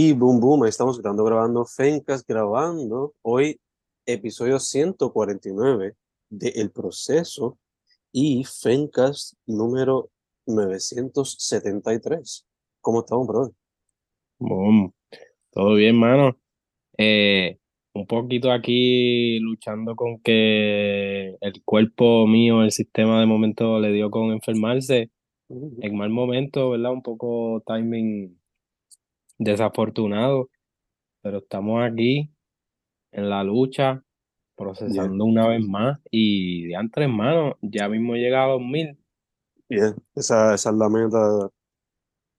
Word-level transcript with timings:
Y 0.00 0.12
boom, 0.12 0.38
boom, 0.38 0.62
ahí 0.62 0.68
estamos 0.68 0.96
estando 0.96 1.24
grabando 1.24 1.64
Fencas, 1.64 2.24
grabando 2.24 3.14
hoy 3.20 3.58
episodio 4.06 4.60
149 4.60 5.96
de 6.30 6.48
El 6.50 6.70
Proceso 6.70 7.58
y 8.12 8.44
Fencas 8.44 9.36
número 9.44 10.08
973. 10.46 12.46
¿Cómo 12.80 13.00
estamos, 13.00 13.26
brother? 13.26 13.52
Boom. 14.38 14.94
Todo 15.50 15.74
bien, 15.74 15.96
mano. 15.96 16.38
Eh, 16.96 17.58
un 17.92 18.06
poquito 18.06 18.52
aquí 18.52 19.40
luchando 19.40 19.96
con 19.96 20.20
que 20.20 21.36
el 21.40 21.64
cuerpo 21.64 22.24
mío, 22.28 22.62
el 22.62 22.70
sistema 22.70 23.18
de 23.18 23.26
momento 23.26 23.80
le 23.80 23.90
dio 23.90 24.12
con 24.12 24.30
enfermarse 24.30 25.10
en 25.48 25.96
mal 25.96 26.10
momento, 26.10 26.70
¿verdad? 26.70 26.92
Un 26.92 27.02
poco 27.02 27.64
timing 27.66 28.37
desafortunado, 29.38 30.50
pero 31.22 31.38
estamos 31.38 31.82
aquí 31.82 32.30
en 33.12 33.30
la 33.30 33.42
lucha, 33.44 34.02
procesando 34.56 35.24
una 35.24 35.48
vez 35.48 35.64
más 35.66 35.98
y 36.10 36.66
de 36.66 36.76
antes, 36.76 37.02
hermano, 37.04 37.56
ya 37.62 37.88
mismo 37.88 38.14
llega 38.14 38.44
a 38.44 38.48
2000. 38.48 38.98
Bien, 39.68 39.94
esa, 40.14 40.54
esa 40.54 40.70
es 40.70 40.76
la 40.76 40.88
meta. 40.88 41.50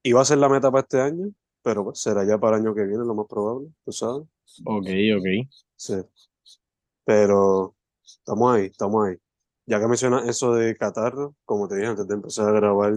Iba 0.03 0.21
a 0.21 0.25
ser 0.25 0.37
la 0.37 0.49
meta 0.49 0.71
para 0.71 0.81
este 0.81 1.01
año, 1.01 1.31
pero 1.61 1.83
pues, 1.83 2.01
será 2.01 2.25
ya 2.25 2.37
para 2.37 2.57
el 2.57 2.63
año 2.63 2.75
que 2.75 2.83
viene, 2.83 3.05
lo 3.05 3.15
más 3.15 3.27
probable, 3.27 3.69
tú 3.85 3.91
sabes. 3.91 4.27
Ok, 4.65 4.87
ok. 5.17 5.49
Sí. 5.75 5.95
Pero 7.05 7.75
estamos 8.03 8.55
ahí, 8.55 8.65
estamos 8.65 9.07
ahí. 9.07 9.15
Ya 9.65 9.79
que 9.79 9.87
mencionas 9.87 10.27
eso 10.27 10.53
de 10.53 10.75
catarro, 10.75 11.35
como 11.45 11.67
te 11.67 11.75
dije 11.75 11.87
antes 11.87 12.07
de 12.07 12.15
empezar 12.15 12.49
a 12.49 12.53
grabar, 12.53 12.93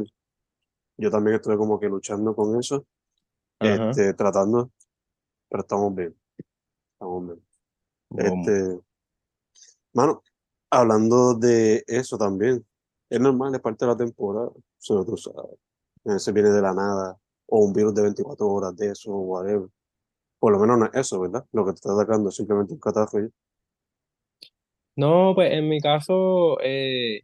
yo 0.97 1.11
también 1.11 1.37
estoy 1.37 1.57
como 1.57 1.79
que 1.79 1.89
luchando 1.89 2.35
con 2.35 2.59
eso, 2.59 2.87
Ajá. 3.69 3.91
este, 3.91 4.15
tratando, 4.15 4.71
pero 5.49 5.63
estamos 5.63 5.95
bien. 5.95 6.17
Estamos 6.93 7.27
bien. 7.27 7.43
Este, 8.17 8.81
mano, 9.93 10.23
hablando 10.71 11.35
de 11.35 11.85
eso 11.87 12.17
también, 12.19 12.65
es 13.09 13.21
normal, 13.21 13.55
es 13.55 13.61
parte 13.61 13.85
de 13.85 13.91
la 13.91 13.97
temporada, 13.97 14.51
solo 14.79 15.05
tú 15.05 15.17
sabes. 15.17 16.23
Se 16.23 16.33
viene 16.33 16.51
de 16.51 16.63
la 16.63 16.75
nada, 16.75 17.19
o 17.47 17.65
un 17.65 17.73
virus 17.73 17.95
de 17.95 18.03
24 18.03 18.47
horas 18.49 18.77
de 18.77 18.91
eso, 18.91 19.13
o 19.13 19.21
whatever. 19.21 19.69
Por 20.39 20.53
lo 20.53 20.59
menos 20.59 20.79
no 20.79 20.87
es 20.87 20.95
eso, 20.95 21.21
¿verdad? 21.21 21.45
Lo 21.53 21.65
que 21.65 21.73
te 21.73 21.77
está 21.77 21.93
atacando 21.93 22.31
es 22.31 22.35
simplemente 22.37 22.73
un 22.73 22.81
catarro. 22.81 23.29
No, 24.97 25.33
pues 25.35 25.53
en 25.53 25.69
mi 25.69 25.81
caso, 25.81 26.59
eh, 26.61 27.23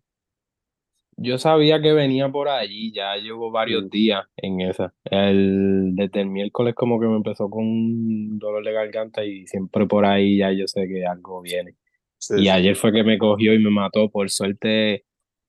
yo 1.19 1.39
sabía 1.39 1.81
que 1.83 1.93
venía 1.93 2.29
por 2.31 2.49
allí, 2.49 2.93
ya 2.93 3.17
llevo 3.17 3.51
varios 3.51 3.91
días 3.91 4.25
en 4.37 4.61
esa. 4.61 4.95
El, 5.05 5.95
desde 5.95 6.21
el 6.23 6.29
miércoles 6.31 6.75
como 6.75 7.01
que 7.01 7.07
me 7.07 7.17
empezó 7.17 7.51
con 7.51 7.65
un 7.67 8.39
dolor 8.39 8.65
de 8.65 8.73
garganta 8.73 9.25
y 9.25 9.47
siempre 9.47 9.87
por 9.87 10.07
ahí 10.07 10.39
ya 10.39 10.53
yo 10.53 10.67
sé 10.69 10.87
que 10.89 11.05
algo 11.07 11.43
viene. 11.43 11.75
Sí, 12.19 12.35
Y 12.39 12.49
sí. 12.49 12.49
ayer 12.49 12.77
fue 12.77 12.93
que 12.93 13.05
me 13.05 13.19
cogió 13.19 13.53
y 13.55 13.59
me 13.59 13.71
mató. 13.71 14.11
Por 14.11 14.31
suerte, 14.31 15.05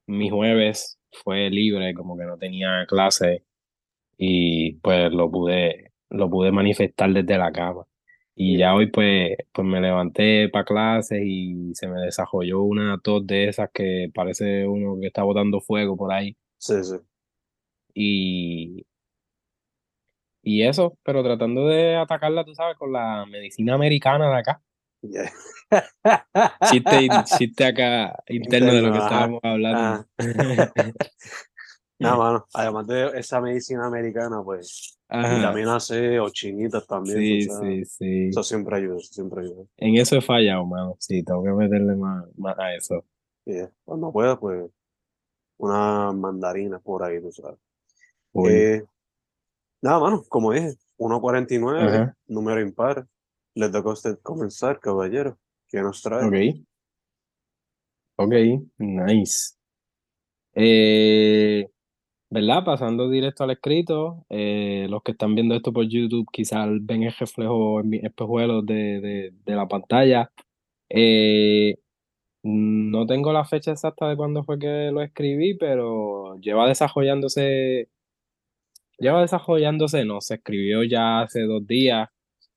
mi 0.08 0.30
jueves 0.30 1.00
fue 1.11 1.50
libre, 1.50 1.94
como 1.94 2.17
que 2.17 2.26
no 2.26 2.38
tenía 2.38 2.86
clase 2.88 3.44
y 4.17 4.73
pues 4.81 5.11
lo 5.14 5.31
pude, 5.31 5.92
lo 6.09 6.30
pude 6.30 6.52
manifestar 6.52 7.11
desde 7.14 7.38
la 7.38 7.52
cama. 7.52 7.86
Y 8.42 8.58
ya 8.58 8.73
hoy 8.73 8.88
pues, 8.88 9.36
pues 9.52 9.68
me 9.68 9.82
levanté 9.82 10.48
para 10.48 10.64
clases 10.64 11.22
y 11.26 11.76
se 11.76 11.90
me 11.90 12.00
desarrolló 12.00 12.62
una 12.62 12.98
tos 12.98 13.28
de 13.28 13.50
esas 13.50 13.70
que 13.73 14.09
parece 14.16 14.66
uno 14.66 14.98
que 14.98 15.08
está 15.08 15.23
botando 15.23 15.59
fuego 15.59 15.98
por 15.98 16.14
ahí. 16.14 16.38
Sí, 16.58 16.82
sí. 16.82 16.95
Y, 17.94 18.86
y 20.42 20.64
eso, 20.64 20.98
pero 21.04 21.22
tratando 21.22 21.67
de 21.67 21.98
atacarla, 21.98 22.45
tú 22.45 22.56
sabes, 22.56 22.78
con 22.78 22.94
la 22.94 23.26
medicina 23.26 23.73
americana 23.73 24.30
de 24.30 24.38
acá. 24.38 24.62
Yeah. 25.02 25.32
Chiste, 26.71 27.10
chiste 27.26 27.66
acá 27.66 28.23
interno 28.27 28.73
de 28.73 28.82
lo 28.82 28.88
Interno, 28.88 28.94
que 28.94 29.00
estábamos 29.00 29.39
hablando. 29.44 30.06
Nada, 31.99 32.17
mano, 32.17 32.45
además 32.54 32.87
de 32.87 33.20
esa 33.20 33.42
medicina 33.42 33.86
americana, 33.86 34.42
pues, 34.42 34.98
Ajá. 35.10 35.36
vitamina 35.36 35.80
C 35.82 36.20
o 36.20 36.30
chinitas 36.30 36.87
también, 36.87 37.20
Sí, 37.20 37.42
sí, 37.42 37.86
sí. 37.86 38.27
Eso 38.30 38.42
siempre 38.42 38.77
ayuda, 38.77 38.98
eso 38.98 39.14
siempre 39.14 39.42
ayuda. 39.42 39.65
En 39.77 39.95
eso 39.98 40.15
he 40.15 40.21
fallado, 40.21 40.65
mano. 40.65 40.95
Sí, 40.99 41.23
tengo 41.23 41.43
que 41.43 41.52
meterle 41.52 41.95
más, 41.95 42.26
más 42.38 42.58
a 42.58 42.73
eso. 42.73 43.04
Yeah. 43.43 43.70
Cuando 43.83 44.11
pueda, 44.14 44.39
pues, 44.39 44.71
una 45.58 46.14
mandarina 46.14 46.80
por 46.80 47.04
ahí, 47.04 47.21
tú 47.21 47.32
sabes. 47.33 47.59
Eh, 48.45 48.82
nada, 49.82 49.99
mano, 49.99 50.23
como 50.30 50.54
dije, 50.54 50.76
1.49, 50.98 51.95
Ajá. 51.95 52.17
número 52.27 52.61
impar. 52.61 53.05
Les 53.55 53.71
toca 53.71 53.89
a 53.89 53.93
usted 53.93 54.20
comenzar, 54.21 54.80
caballero. 54.80 55.38
¿Qué 55.67 55.82
nos 55.82 56.02
trae? 56.02 56.26
Ok. 56.26 56.65
Ok, 58.15 58.33
nice. 58.77 59.55
Eh, 60.54 61.70
¿verdad? 62.30 62.64
Pasando 62.64 63.10
directo 63.10 63.44
al 63.44 63.52
escrito, 63.52 64.26
eh, 64.30 64.88
los 64.90 65.02
que 65.04 65.12
están 65.14 65.36
viendo 65.36 65.56
esto 65.56 65.73
por 65.73 65.88
YouTube 65.88 66.28
quizás 66.32 66.70
ven 66.82 67.04
el 67.04 67.14
reflejo 67.14 67.80
en 67.82 67.90
mis 67.90 68.04
espejuelos 68.04 68.66
de, 68.66 69.02
de, 69.02 69.34
de 69.45 69.56
la 69.56 69.67
pantalla. 69.67 70.32
Eh, 70.89 71.78
no 72.44 73.06
tengo 73.08 73.34
la 73.34 73.45
fecha 73.45 73.72
exacta 73.72 74.10
de 74.10 74.16
cuándo 74.18 74.44
fue 74.44 74.60
que 74.60 74.92
lo 74.92 75.02
escribí, 75.02 75.56
pero 75.56 76.38
lleva 76.39 76.68
desarrollándose, 76.68 77.89
lleva 78.98 79.22
desarrollándose, 79.22 80.06
no, 80.06 80.22
se 80.22 80.36
escribió 80.36 80.84
ya 80.84 81.22
hace 81.22 81.44
dos 81.44 81.66
días 81.68 82.10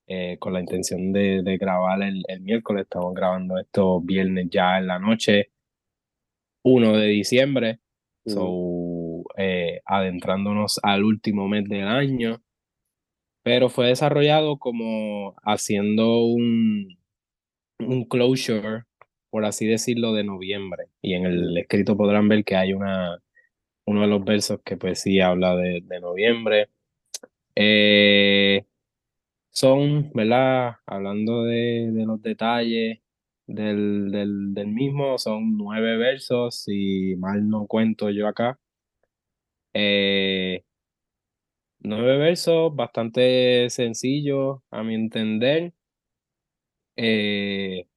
eh, 0.07 0.37
con 0.39 0.53
la 0.53 0.59
intención 0.61 1.11
de, 1.13 1.41
de 1.43 1.57
grabar 1.57 2.01
el, 2.03 2.23
el 2.27 2.41
miércoles. 2.41 2.83
Estamos 2.83 3.13
grabando 3.13 3.57
esto 3.59 4.01
viernes 4.01 4.47
ya 4.51 4.77
en 4.79 4.87
la 4.87 4.99
noche, 4.99 5.51
1 6.63 6.97
de 6.97 7.07
diciembre. 7.07 7.79
Mm, 8.25 8.31
So, 8.31 8.43
eh, 9.37 9.81
adentrándonos 9.85 10.79
al 10.83 11.03
último 11.03 11.47
mes 11.47 11.67
del 11.69 11.87
año, 11.87 12.41
pero 13.43 13.69
fue 13.69 13.87
desarrollado 13.87 14.57
como 14.57 15.35
haciendo 15.43 16.25
un, 16.25 16.97
un 17.79 18.05
closure, 18.05 18.83
por 19.29 19.45
así 19.45 19.67
decirlo, 19.67 20.13
de 20.13 20.23
noviembre. 20.23 20.85
Y 21.01 21.13
en 21.15 21.25
el 21.25 21.57
escrito 21.57 21.97
podrán 21.97 22.29
ver 22.29 22.43
que 22.45 22.55
hay 22.55 22.73
una, 22.73 23.19
uno 23.85 24.01
de 24.01 24.07
los 24.07 24.23
versos 24.25 24.61
que 24.63 24.77
pues 24.77 25.01
sí 25.01 25.19
habla 25.19 25.55
de, 25.55 25.81
noviembre. 26.01 26.69
Eh, 27.55 28.65
son, 29.49 30.11
¿verdad? 30.13 30.77
Hablando 30.85 31.43
de, 31.43 31.91
de 31.91 32.05
los 32.05 32.21
detalles 32.21 32.99
del, 33.47 34.11
del, 34.11 34.53
del 34.53 34.67
mismo, 34.67 35.17
son 35.17 35.57
nueve 35.57 35.97
versos, 35.97 36.63
si 36.63 37.15
mal 37.17 37.47
no 37.49 37.67
cuento 37.67 38.09
yo 38.09 38.27
acá. 38.27 38.59
Eh, 39.73 40.63
nueve 41.79 42.17
versos, 42.17 42.75
bastante 42.75 43.69
sencillos 43.69 44.59
a 44.71 44.83
mi 44.83 44.95
entender. 44.95 45.73
Eh, 46.95 47.87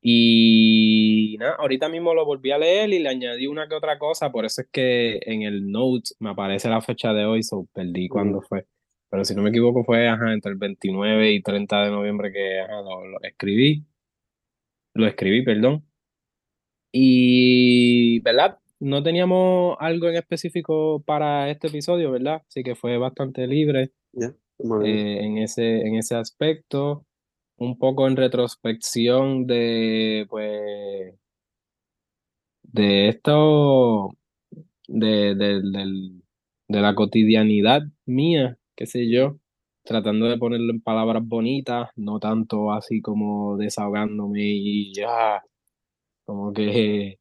y 0.00 1.36
nada, 1.38 1.56
ahorita 1.58 1.88
mismo 1.88 2.14
lo 2.14 2.24
volví 2.24 2.52
a 2.52 2.58
leer 2.58 2.90
y 2.90 3.00
le 3.00 3.08
añadí 3.08 3.46
una 3.46 3.68
que 3.68 3.74
otra 3.74 3.98
cosa, 3.98 4.30
por 4.30 4.44
eso 4.44 4.62
es 4.62 4.68
que 4.70 5.18
en 5.22 5.42
el 5.42 5.70
note 5.70 6.10
me 6.20 6.30
aparece 6.30 6.68
la 6.68 6.80
fecha 6.80 7.12
de 7.12 7.24
hoy, 7.24 7.42
so 7.42 7.66
perdí 7.72 8.08
cuándo 8.08 8.40
fue. 8.40 8.66
Pero 9.10 9.24
si 9.24 9.34
no 9.34 9.42
me 9.42 9.50
equivoco 9.50 9.84
fue 9.84 10.08
ajá, 10.08 10.32
entre 10.32 10.52
el 10.52 10.58
29 10.58 11.32
y 11.32 11.42
30 11.42 11.82
de 11.84 11.90
noviembre 11.90 12.32
que 12.32 12.60
ajá, 12.60 12.82
lo, 12.82 13.06
lo 13.06 13.18
escribí. 13.22 13.84
Lo 14.94 15.06
escribí, 15.06 15.44
perdón. 15.44 15.84
Y, 16.92 18.20
¿verdad? 18.20 18.58
No 18.80 19.02
teníamos 19.02 19.76
algo 19.80 20.08
en 20.08 20.16
específico 20.16 21.02
para 21.06 21.50
este 21.50 21.68
episodio, 21.68 22.10
¿verdad? 22.10 22.42
Así 22.48 22.62
que 22.62 22.74
fue 22.74 22.98
bastante 22.98 23.46
libre 23.46 23.92
Yeah, 24.12 24.34
eh, 24.84 25.20
en 25.24 25.38
ese, 25.38 25.80
en 25.86 25.96
ese 25.96 26.16
aspecto. 26.16 27.06
Un 27.58 27.78
poco 27.78 28.06
en 28.08 28.16
retrospección 28.16 29.46
de, 29.46 30.26
pues, 30.30 31.14
de 32.62 33.08
esto, 33.08 34.10
de, 34.88 35.34
de, 35.34 35.62
del- 35.62 36.22
de 36.68 36.80
la 36.80 36.94
cotidianidad 36.94 37.82
mía, 38.06 38.58
qué 38.76 38.86
sé 38.86 39.10
yo, 39.10 39.38
tratando 39.84 40.26
de 40.28 40.38
ponerlo 40.38 40.72
en 40.72 40.80
palabras 40.82 41.22
bonitas, 41.26 41.90
no 41.96 42.18
tanto 42.20 42.72
así 42.72 43.00
como 43.02 43.56
desahogándome 43.58 44.42
y 44.44 44.94
ya, 44.94 45.42
como 46.24 46.52
que 46.52 47.18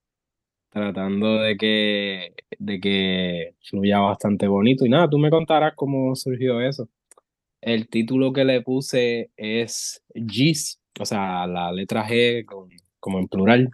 tratando 0.75 1.37
de 1.39 1.57
que, 1.57 2.33
de 2.59 2.79
que 2.81 3.55
fluya 3.69 3.99
bastante 3.99 4.47
bonito. 4.47 4.85
Y 4.85 4.89
nada, 4.89 5.09
tú 5.09 5.17
me 5.19 5.29
contarás 5.29 5.73
cómo 5.75 6.15
surgió 6.15 6.61
eso. 6.61 6.89
El 7.61 7.89
título 7.89 8.33
que 8.33 8.45
le 8.45 8.61
puse 8.61 9.31
es 9.37 10.03
Gis, 10.15 10.79
o 10.99 11.05
sea, 11.05 11.47
la 11.47 11.71
letra 11.73 12.07
G 12.07 12.45
con- 12.45 12.69
como 12.99 13.19
en 13.19 13.27
plural, 13.27 13.69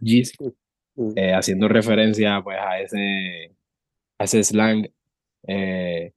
Mm, 0.96 1.14
eh, 1.18 1.34
haciendo 1.34 1.68
referencia 1.70 2.42
pues 2.44 2.58
a 2.60 2.80
ese, 2.82 3.56
a 4.20 4.26
ese 4.26 4.44
slang 4.44 4.88
eh, 5.48 6.14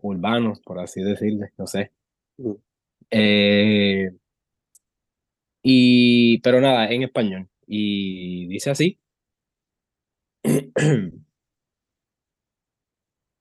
urbano, 0.00 0.54
por 0.64 0.80
así 0.80 1.02
decirle, 1.02 1.50
no 1.58 1.66
sé. 1.66 1.92
Eh, 3.10 4.10
y, 5.62 6.38
pero 6.40 6.60
nada, 6.60 6.88
en 6.90 7.02
español. 7.02 7.48
Y 7.66 8.46
dice 8.48 8.70
así. 8.70 8.98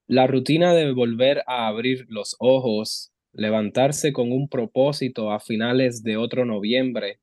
La 0.07 0.27
rutina 0.27 0.73
de 0.73 0.91
volver 0.91 1.43
a 1.47 1.67
abrir 1.67 2.05
los 2.09 2.35
ojos, 2.39 3.11
levantarse 3.33 4.13
con 4.13 4.31
un 4.31 4.47
propósito 4.49 5.31
a 5.31 5.39
finales 5.39 6.03
de 6.03 6.17
otro 6.17 6.45
noviembre. 6.45 7.19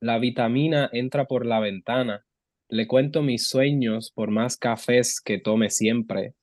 La 0.00 0.18
vitamina 0.18 0.88
entra 0.92 1.26
por 1.26 1.44
la 1.44 1.60
ventana. 1.60 2.24
Le 2.68 2.86
cuento 2.86 3.22
mis 3.22 3.48
sueños 3.48 4.12
por 4.14 4.30
más 4.30 4.56
cafés 4.56 5.20
que 5.20 5.38
tome 5.38 5.70
siempre. 5.70 6.34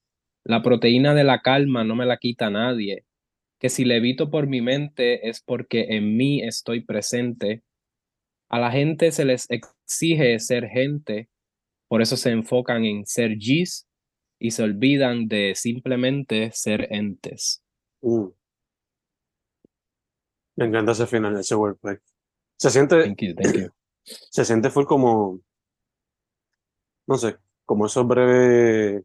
La 0.43 0.61
proteína 0.61 1.13
de 1.13 1.23
la 1.23 1.41
calma 1.41 1.83
no 1.83 1.95
me 1.95 2.05
la 2.05 2.17
quita 2.17 2.49
nadie. 2.49 3.05
Que 3.59 3.69
si 3.69 3.85
levito 3.85 4.29
por 4.29 4.47
mi 4.47 4.61
mente 4.61 5.29
es 5.29 5.41
porque 5.41 5.95
en 5.95 6.17
mí 6.17 6.41
estoy 6.41 6.81
presente. 6.81 7.63
A 8.49 8.59
la 8.59 8.71
gente 8.71 9.11
se 9.11 9.23
les 9.23 9.49
exige 9.49 10.37
ser 10.39 10.67
gente, 10.67 11.29
por 11.91 12.01
eso 12.01 12.15
se 12.15 12.31
enfocan 12.31 12.85
en 12.85 13.05
ser 13.05 13.35
G's 13.35 13.85
y 14.39 14.51
se 14.51 14.63
olvidan 14.63 15.27
de 15.27 15.55
simplemente 15.55 16.49
ser 16.53 16.87
entes. 16.89 17.61
mm. 18.01 18.27
Me 20.55 20.67
encanta 20.67 20.93
ese 20.93 21.05
final, 21.05 21.37
ese 21.37 21.53
wordplay. 21.53 21.97
Se 22.57 22.69
siente, 22.69 23.03
Thank 23.03 23.21
you, 23.23 23.35
thank 23.35 23.55
you. 23.57 23.69
se 24.05 24.45
siente 24.45 24.69
full 24.69 24.85
como, 24.85 25.41
no 27.07 27.17
sé, 27.17 27.35
como 27.65 27.87
esos 27.87 28.07
breves, 28.07 29.03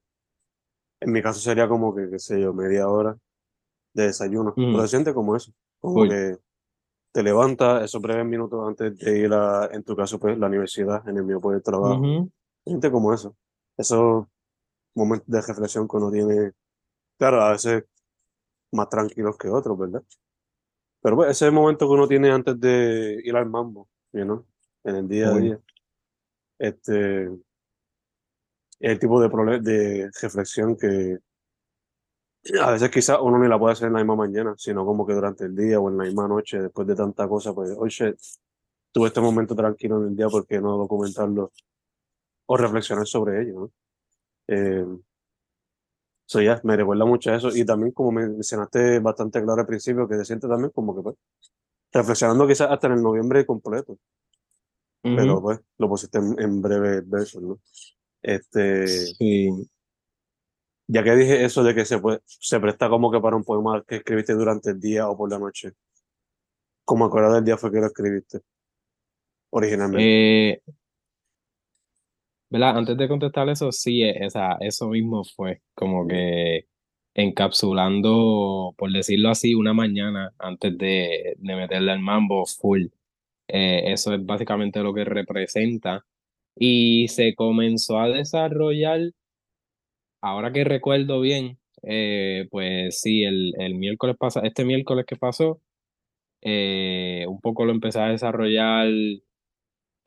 en 1.00 1.10
mi 1.10 1.20
caso 1.20 1.40
sería 1.40 1.66
como 1.66 1.92
que, 1.92 2.08
qué 2.08 2.20
sé 2.20 2.40
yo, 2.40 2.54
media 2.54 2.88
hora 2.88 3.18
de 3.94 4.04
desayuno. 4.04 4.54
Mm. 4.56 4.74
Pero 4.74 4.82
se 4.82 4.88
siente 4.88 5.12
como 5.12 5.34
eso, 5.34 5.52
como 5.80 6.02
Uy. 6.02 6.08
que 6.08 6.38
te 7.10 7.24
levantas 7.24 7.82
esos 7.82 8.00
breves 8.00 8.26
minutos 8.26 8.64
antes 8.64 8.96
de 8.96 9.18
ir 9.18 9.32
a, 9.32 9.70
en 9.72 9.82
tu 9.82 9.96
caso, 9.96 10.20
pues, 10.20 10.38
la 10.38 10.46
universidad, 10.46 11.08
en 11.08 11.16
el 11.16 11.24
mío, 11.24 11.40
pues, 11.40 11.56
el 11.56 11.64
trabajo. 11.64 12.30
Siente 12.66 12.90
como 12.90 13.14
eso. 13.14 13.36
Esos 13.76 14.26
momentos 14.94 15.28
de 15.28 15.40
reflexión 15.40 15.86
que 15.86 15.96
uno 15.96 16.10
tiene, 16.10 16.52
claro, 17.18 17.42
a 17.42 17.52
veces 17.52 17.84
más 18.72 18.88
tranquilos 18.88 19.36
que 19.38 19.48
otros, 19.48 19.78
¿verdad? 19.78 20.02
Pero 21.00 21.16
pues, 21.16 21.30
ese 21.30 21.50
momento 21.50 21.86
que 21.86 21.94
uno 21.94 22.08
tiene 22.08 22.30
antes 22.30 22.58
de 22.58 23.20
ir 23.22 23.36
al 23.36 23.48
mambo, 23.48 23.88
you 24.12 24.24
know, 24.24 24.44
en 24.84 24.96
el 24.96 25.08
día 25.08 25.28
a 25.28 25.34
día, 25.38 25.60
este, 26.58 27.26
es 27.26 27.30
el 28.80 28.98
tipo 28.98 29.20
de, 29.20 29.60
de 29.60 30.10
reflexión 30.20 30.76
que 30.76 31.18
a 32.60 32.70
veces 32.72 32.90
quizás 32.90 33.18
uno 33.20 33.38
ni 33.38 33.48
la 33.48 33.58
puede 33.58 33.72
hacer 33.72 33.88
en 33.88 33.94
la 33.94 34.00
misma 34.00 34.16
mañana, 34.16 34.54
sino 34.56 34.84
como 34.84 35.06
que 35.06 35.14
durante 35.14 35.44
el 35.44 35.54
día 35.54 35.78
o 35.80 35.88
en 35.90 35.98
la 35.98 36.04
misma 36.04 36.26
noche, 36.26 36.60
después 36.60 36.86
de 36.86 36.94
tanta 36.96 37.28
cosa, 37.28 37.52
pues, 37.52 37.70
oye, 37.76 38.16
tuve 38.92 39.08
este 39.08 39.20
momento 39.20 39.54
tranquilo 39.54 39.98
en 39.98 40.08
el 40.08 40.16
día, 40.16 40.28
¿por 40.28 40.46
qué 40.46 40.60
no 40.60 40.76
documentarlo 40.76 41.52
o 42.46 42.56
reflexionar 42.56 43.06
sobre 43.06 43.42
ello, 43.42 43.60
¿no? 43.60 43.72
Eh, 44.48 44.86
so 46.24 46.40
ya, 46.40 46.60
me 46.64 46.76
recuerda 46.76 47.04
mucho 47.04 47.30
a 47.30 47.36
eso 47.36 47.54
y 47.54 47.64
también 47.64 47.92
como 47.92 48.12
me 48.12 48.28
mencionaste 48.28 49.00
bastante 49.00 49.42
claro 49.42 49.60
al 49.60 49.66
principio, 49.66 50.08
que 50.08 50.16
se 50.16 50.24
siente 50.24 50.48
también 50.48 50.70
como 50.70 50.94
que 50.94 51.02
pues, 51.02 51.16
reflexionando 51.92 52.46
quizás 52.46 52.70
hasta 52.70 52.86
en 52.88 52.94
el 52.94 53.02
noviembre 53.02 53.46
completo, 53.46 53.98
pero 55.02 55.40
pues 55.40 55.60
lo 55.78 55.88
pusiste 55.88 56.18
en, 56.18 56.40
en 56.40 56.60
breves 56.60 57.08
versos, 57.08 57.42
¿no? 57.42 57.60
Este, 58.22 58.88
Sí. 58.88 59.50
ya 60.88 61.04
que 61.04 61.14
dije 61.14 61.44
eso 61.44 61.62
de 61.62 61.74
que 61.76 61.84
se, 61.84 61.98
puede, 61.98 62.20
se 62.24 62.58
presta 62.58 62.88
como 62.88 63.10
que 63.10 63.20
para 63.20 63.36
un 63.36 63.44
poema 63.44 63.84
que 63.86 63.96
escribiste 63.96 64.32
durante 64.34 64.70
el 64.70 64.80
día 64.80 65.08
o 65.08 65.16
por 65.16 65.30
la 65.30 65.38
noche, 65.38 65.74
¿cómo 66.84 67.04
acuerdas 67.04 67.34
del 67.34 67.44
día 67.44 67.56
fue 67.56 67.70
que 67.70 67.78
lo 67.78 67.86
escribiste 67.86 68.40
originalmente? 69.50 70.50
Eh, 70.50 70.62
¿verdad? 72.50 72.78
Antes 72.78 72.96
de 72.96 73.08
contestar 73.08 73.48
eso, 73.48 73.72
sí, 73.72 74.02
eh, 74.02 74.26
o 74.26 74.30
sea, 74.30 74.56
eso 74.60 74.88
mismo 74.88 75.24
fue 75.24 75.62
como 75.74 76.06
que 76.06 76.66
encapsulando, 77.14 78.74
por 78.78 78.92
decirlo 78.92 79.30
así, 79.30 79.54
una 79.54 79.72
mañana 79.74 80.32
antes 80.38 80.76
de, 80.78 81.34
de 81.38 81.56
meterle 81.56 81.92
al 81.92 82.00
mambo 82.00 82.44
full. 82.46 82.86
Eh, 83.48 83.92
eso 83.92 84.14
es 84.14 84.24
básicamente 84.26 84.80
lo 84.82 84.94
que 84.94 85.04
representa. 85.04 86.04
Y 86.56 87.08
se 87.08 87.34
comenzó 87.36 88.00
a 88.00 88.08
desarrollar, 88.08 89.00
ahora 90.20 90.52
que 90.52 90.64
recuerdo 90.64 91.20
bien, 91.20 91.58
eh, 91.82 92.46
pues 92.50 93.00
sí, 93.00 93.24
el, 93.24 93.54
el 93.58 93.74
miércoles 93.74 94.16
pasado, 94.18 94.46
este 94.46 94.64
miércoles 94.64 95.04
que 95.06 95.16
pasó, 95.16 95.60
eh, 96.42 97.26
un 97.28 97.40
poco 97.40 97.64
lo 97.66 97.72
empecé 97.72 98.00
a 98.00 98.08
desarrollar, 98.08 98.88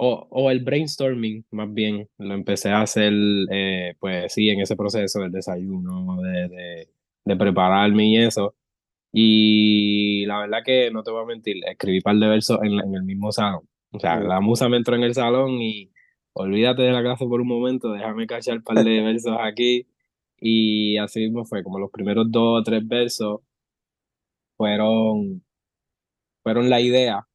o, 0.01 0.27
o 0.31 0.49
el 0.49 0.61
brainstorming 0.63 1.45
más 1.51 1.73
bien, 1.73 2.07
lo 2.19 2.33
empecé 2.33 2.69
a 2.69 2.81
hacer, 2.81 3.11
eh, 3.51 3.95
pues 3.99 4.33
sí, 4.33 4.49
en 4.49 4.61
ese 4.61 4.77
proceso 4.77 5.19
del 5.19 5.31
desayuno, 5.31 6.21
de, 6.21 6.47
de, 6.49 6.89
de 7.25 7.35
prepararme 7.35 8.07
y 8.07 8.17
eso. 8.17 8.55
Y 9.13 10.25
la 10.27 10.39
verdad 10.41 10.59
que 10.65 10.91
no 10.91 11.03
te 11.03 11.11
voy 11.11 11.23
a 11.23 11.25
mentir, 11.27 11.57
escribí 11.67 11.97
un 11.97 12.03
par 12.03 12.15
de 12.17 12.27
versos 12.29 12.59
en, 12.63 12.73
en 12.79 12.95
el 12.95 13.03
mismo 13.03 13.31
salón. 13.33 13.67
O 13.91 13.99
sea, 13.99 14.19
la 14.21 14.39
musa 14.41 14.69
me 14.69 14.77
entró 14.77 14.95
en 14.95 15.03
el 15.03 15.13
salón 15.15 15.61
y 15.61 15.91
olvídate 16.33 16.83
de 16.83 16.91
la 16.93 17.01
clase 17.03 17.25
por 17.27 17.41
un 17.41 17.47
momento, 17.47 17.91
déjame 17.93 18.27
cachar 18.27 18.57
un 18.59 18.63
par 18.63 18.83
de 18.83 19.01
versos 19.03 19.37
aquí. 19.41 19.87
Y 20.39 20.97
así 20.97 21.21
mismo 21.21 21.45
fue, 21.45 21.63
como 21.63 21.79
los 21.79 21.91
primeros 21.91 22.31
dos 22.31 22.61
o 22.61 22.63
tres 22.63 22.87
versos 22.87 23.41
fueron, 24.57 25.43
fueron 26.43 26.69
la 26.69 26.81
idea. 26.81 27.28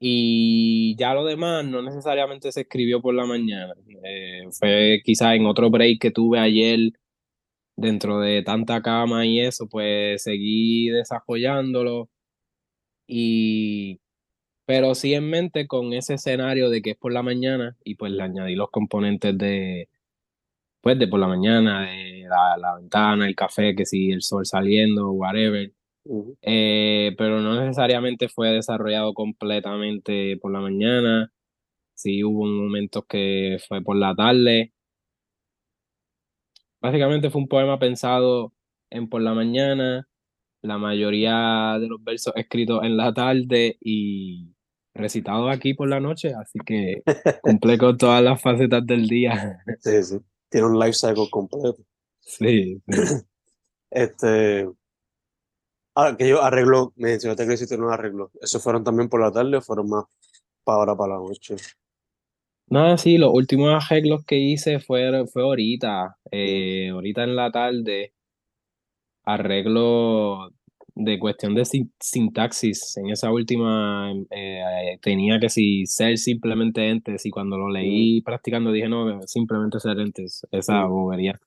Y 0.00 0.96
ya 0.96 1.14
lo 1.14 1.24
demás 1.24 1.64
no 1.64 1.82
necesariamente 1.82 2.52
se 2.52 2.62
escribió 2.62 3.00
por 3.00 3.14
la 3.14 3.26
mañana. 3.26 3.74
Eh, 4.04 4.44
fue 4.52 5.00
quizás 5.04 5.34
en 5.34 5.46
otro 5.46 5.70
break 5.70 6.00
que 6.00 6.10
tuve 6.12 6.38
ayer 6.38 6.92
dentro 7.76 8.20
de 8.20 8.42
tanta 8.42 8.82
cama 8.82 9.26
y 9.26 9.40
eso, 9.40 9.68
pues 9.68 10.22
seguí 10.24 10.88
desarrollándolo 10.90 12.10
y 13.06 14.00
pero 14.66 14.94
sí 14.94 15.14
en 15.14 15.30
mente 15.30 15.66
con 15.66 15.94
ese 15.94 16.14
escenario 16.14 16.70
de 16.70 16.82
que 16.82 16.90
es 16.92 16.96
por 16.98 17.12
la 17.12 17.22
mañana 17.22 17.76
y 17.84 17.96
pues 17.96 18.12
le 18.12 18.22
añadí 18.22 18.54
los 18.56 18.70
componentes 18.70 19.36
de 19.38 19.88
pues 20.80 20.98
de 20.98 21.08
por 21.08 21.20
la 21.20 21.28
mañana, 21.28 21.82
de 21.82 22.24
la, 22.28 22.56
la 22.58 22.76
ventana, 22.76 23.26
el 23.28 23.34
café, 23.36 23.74
que 23.74 23.84
si 23.86 24.10
el 24.10 24.22
sol 24.22 24.46
saliendo, 24.46 25.10
whatever. 25.12 25.72
Ujú. 26.08 26.38
Eh, 26.40 27.14
pero 27.18 27.40
no 27.40 27.60
necesariamente 27.60 28.28
fue 28.30 28.48
desarrollado 28.50 29.12
completamente 29.12 30.38
por 30.38 30.50
la 30.52 30.60
mañana. 30.60 31.30
Sí 31.94 32.24
hubo 32.24 32.46
momentos 32.46 33.04
que 33.08 33.58
fue 33.68 33.82
por 33.82 33.96
la 33.96 34.14
tarde. 34.14 34.72
Básicamente 36.80 37.30
fue 37.30 37.42
un 37.42 37.48
poema 37.48 37.78
pensado 37.78 38.54
en 38.90 39.08
por 39.08 39.20
la 39.20 39.34
mañana, 39.34 40.08
la 40.62 40.78
mayoría 40.78 41.78
de 41.80 41.88
los 41.88 42.02
versos 42.02 42.32
escritos 42.36 42.84
en 42.84 42.96
la 42.96 43.12
tarde 43.12 43.76
y 43.80 44.54
recitados 44.94 45.50
aquí 45.50 45.74
por 45.74 45.88
la 45.88 46.00
noche, 46.00 46.32
así 46.34 46.58
que 46.64 47.02
cumple 47.42 47.78
con 47.78 47.98
todas 47.98 48.22
las 48.22 48.40
facetas 48.40 48.86
del 48.86 49.08
día. 49.08 49.60
Sí, 49.80 50.02
sí, 50.02 50.18
tiene 50.50 50.68
un 50.68 50.78
life 50.78 50.94
cycle 50.94 51.28
completo. 51.30 51.76
Sí, 52.20 52.80
sí. 52.88 53.02
Este, 53.90 54.68
ah, 55.98 56.16
que 56.18 56.28
yo 56.28 56.42
arreglo, 56.42 56.92
me 56.96 57.10
mencionaste 57.10 57.46
que 57.46 57.54
hiciste 57.54 57.76
unos 57.76 57.92
arreglos. 57.92 58.30
¿Esos 58.40 58.62
fueron 58.62 58.84
también 58.84 59.08
por 59.10 59.20
la 59.20 59.32
tarde 59.32 59.56
o 59.58 59.62
fueron 59.62 59.88
más 59.90 60.04
para 60.64 60.78
ahora, 60.78 60.96
para 60.96 61.14
la 61.14 61.20
noche? 61.20 61.56
Nada, 62.70 62.96
sí, 62.98 63.18
los 63.18 63.30
últimos 63.34 63.70
arreglos 63.74 64.24
que 64.24 64.36
hice 64.38 64.78
fue, 64.80 65.26
fue 65.26 65.42
ahorita, 65.42 66.16
eh, 66.30 66.88
ahorita 66.90 67.24
en 67.24 67.36
la 67.36 67.50
tarde, 67.50 68.12
arreglo 69.24 70.50
de 70.94 71.18
cuestión 71.18 71.54
de 71.54 71.64
sin- 71.64 71.92
sintaxis. 72.00 72.96
En 72.96 73.10
esa 73.10 73.30
última 73.32 74.12
eh, 74.30 74.98
tenía 75.02 75.38
que 75.40 75.48
si 75.50 75.86
ser 75.86 76.18
simplemente 76.18 76.88
entes 76.88 77.24
y 77.26 77.30
cuando 77.30 77.56
lo 77.58 77.68
Mm, 77.80 78.08
leí 78.08 78.20
practicando 78.22 78.72
dije 78.72 78.88
no, 78.88 79.22
simplemente 79.26 79.78
ser 79.80 79.98
entes, 80.00 80.46
esa 80.50 80.84
mm, 80.84 80.86
bobería 80.86 81.40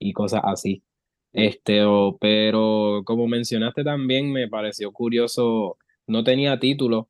y 0.00 0.12
cosas 0.14 0.42
así. 0.44 0.82
Este, 1.32 1.84
o- 1.84 2.16
pero 2.20 3.02
como 3.04 3.26
mencionaste 3.28 3.84
también, 3.84 4.32
me 4.32 4.48
pareció 4.48 4.92
curioso, 4.92 5.76
no 6.06 6.24
tenía 6.24 6.58
título 6.58 7.08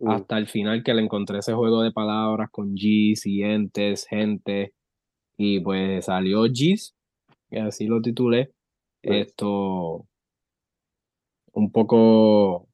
mm, 0.00 0.10
hasta 0.10 0.38
el 0.38 0.48
final 0.48 0.82
que 0.82 0.94
le 0.94 1.02
encontré 1.02 1.38
ese 1.38 1.54
juego 1.54 1.82
de 1.82 1.92
palabras 1.92 2.50
con 2.50 2.74
G's 2.74 3.26
y 3.26 3.42
entes, 3.42 4.06
gente, 4.06 4.74
y 5.36 5.60
pues 5.60 6.06
salió 6.06 6.42
G's, 6.44 6.94
y 7.50 7.58
así 7.58 7.86
lo 7.86 8.00
titulé. 8.02 8.52
Esto, 9.02 10.06
un 11.52 11.70
poco 11.70 12.68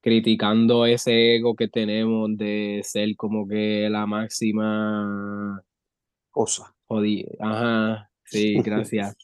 criticando 0.00 0.86
ese 0.86 1.36
ego 1.36 1.54
que 1.56 1.68
tenemos 1.68 2.30
de 2.36 2.80
ser 2.84 3.16
como 3.16 3.46
que 3.48 3.88
la 3.90 4.06
máxima 4.06 5.62
Cosa. 6.30 6.74
Ajá, 7.40 8.10
sí, 8.24 8.54
gracias. 8.64 9.16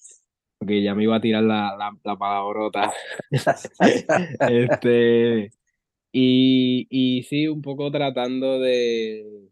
Porque 0.61 0.83
ya 0.85 0.95
me 0.95 1.05
iba 1.05 1.17
a 1.17 1.23
tirar 1.23 1.45
la, 1.45 1.77
la, 1.79 1.97
la 2.05 2.17
palabrota. 2.19 2.93
Este, 4.41 5.53
y, 6.13 6.87
y 6.91 7.23
sí, 7.25 7.49
un 7.49 7.63
poco 7.63 7.91
tratando 7.93 8.61
de, 8.61 9.51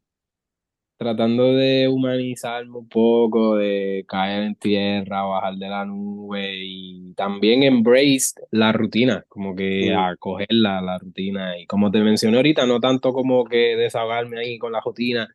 tratando 0.96 1.52
de 1.54 1.88
humanizarme 1.88 2.76
un 2.78 2.88
poco, 2.88 3.56
de 3.56 4.04
caer 4.08 4.42
en 4.44 4.54
tierra, 4.56 5.22
bajar 5.24 5.54
de 5.56 5.68
la 5.68 5.84
nube 5.84 6.52
y 6.64 7.14
también 7.14 7.62
embrace 7.62 8.34
la 8.50 8.72
rutina, 8.72 9.24
como 9.28 9.54
que 9.54 9.92
Mm, 9.92 9.96
acoger 9.96 10.48
la, 10.50 10.80
la 10.82 10.98
rutina. 10.98 11.58
Y 11.58 11.66
como 11.66 11.90
te 11.92 12.00
mencioné 12.00 12.36
ahorita, 12.38 12.66
no 12.66 12.80
tanto 12.80 13.12
como 13.12 13.44
que 13.44 13.76
desahogarme 13.76 14.40
ahí 14.40 14.58
con 14.58 14.72
la 14.72 14.80
rutina, 14.84 15.28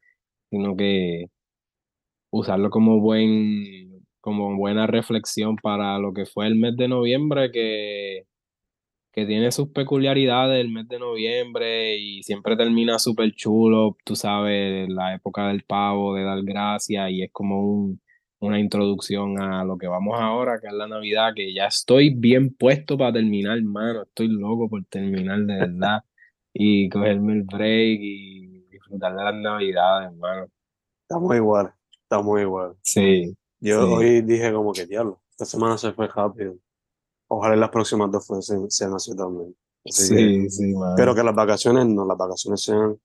sino 0.51 0.75
que 0.75 1.27
usarlo 2.31 2.69
como 2.69 2.99
buen, 2.99 3.92
como 4.23 4.55
buena 4.57 4.87
reflexión 4.87 5.57
para 5.57 5.99
lo 5.99 6.13
que 6.13 6.25
fue 6.25 6.47
el 6.47 6.55
mes 6.55 6.77
de 6.77 6.87
noviembre, 6.87 7.51
que 7.51 8.25
que 9.13 9.27
tiene 9.27 9.51
sus 9.51 9.69
peculiaridades 9.69 10.59
el 10.59 10.71
mes 10.71 10.87
de 10.87 10.97
noviembre 10.99 11.97
y 11.97 12.23
siempre 12.23 12.57
termina 12.57 12.97
súper 12.97 13.31
chulo, 13.33 13.95
tú 14.03 14.15
sabes, 14.15 14.89
la 14.89 15.13
época 15.13 15.49
del 15.49 15.63
pavo, 15.63 16.15
de 16.15 16.23
dar 16.23 16.41
gracias 16.43 17.11
y 17.11 17.21
es 17.21 17.31
como 17.31 17.61
un, 17.61 18.01
una 18.39 18.59
introducción 18.59 19.39
a 19.39 19.63
lo 19.65 19.77
que 19.77 19.87
vamos 19.87 20.19
ahora, 20.19 20.59
que 20.59 20.67
es 20.67 20.73
la 20.73 20.87
Navidad, 20.87 21.33
que 21.35 21.53
ya 21.53 21.67
estoy 21.67 22.15
bien 22.15 22.55
puesto 22.55 22.97
para 22.97 23.13
terminar, 23.13 23.59
hermano, 23.59 24.01
estoy 24.03 24.29
loco 24.29 24.67
por 24.67 24.83
terminar 24.85 25.39
de 25.41 25.57
verdad 25.57 25.99
y 26.53 26.89
cogerme 26.89 27.33
el 27.33 27.43
break 27.43 27.99
y 28.01 28.65
disfrutar 28.71 29.15
de 29.15 29.23
las 29.23 29.35
Navidades, 29.35 30.11
hermano. 30.11 30.47
Estamos 31.03 31.35
igual, 31.35 31.73
estamos 32.03 32.41
igual. 32.41 32.75
Sí, 32.81 33.35
Yo 33.63 33.87
sí, 33.87 33.93
hoy 33.93 34.21
dije 34.23 34.51
como 34.51 34.73
que 34.73 34.85
diablo, 34.85 35.21
esta 35.31 35.45
semana 35.45 35.77
se 35.77 35.93
fue 35.93 36.09
rápido. 36.09 36.57
Ojalá 37.29 37.55
las 37.55 37.69
próximas 37.69 38.11
dos 38.11 38.27
fuesen, 38.27 38.69
sean 38.69 38.93
así 38.93 39.15
también. 39.15 39.55
Así 39.85 40.13
que, 40.13 40.17
sí, 40.17 40.49
sí, 40.49 40.73
pero 40.97 41.11
mano. 41.11 41.15
que 41.15 41.23
las 41.23 41.35
vacaciones 41.35 41.87
no, 41.87 42.05
las 42.05 42.17
vacaciones 42.17 42.61
sean 42.61 42.99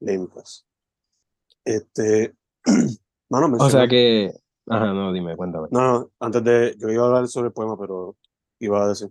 limpias. 0.00 0.66
Este, 1.64 2.34
mano, 3.30 3.56
O 3.58 3.70
sea 3.70 3.88
que, 3.88 4.34
ajá, 4.68 4.92
no, 4.92 5.14
dime, 5.14 5.34
cuéntame. 5.34 5.68
No, 5.70 5.80
no, 5.80 6.10
antes 6.20 6.44
de, 6.44 6.76
yo 6.78 6.90
iba 6.90 7.04
a 7.04 7.06
hablar 7.06 7.28
sobre 7.28 7.46
el 7.46 7.54
poema, 7.54 7.78
pero 7.78 8.18
iba 8.60 8.84
a 8.84 8.88
decir, 8.88 9.08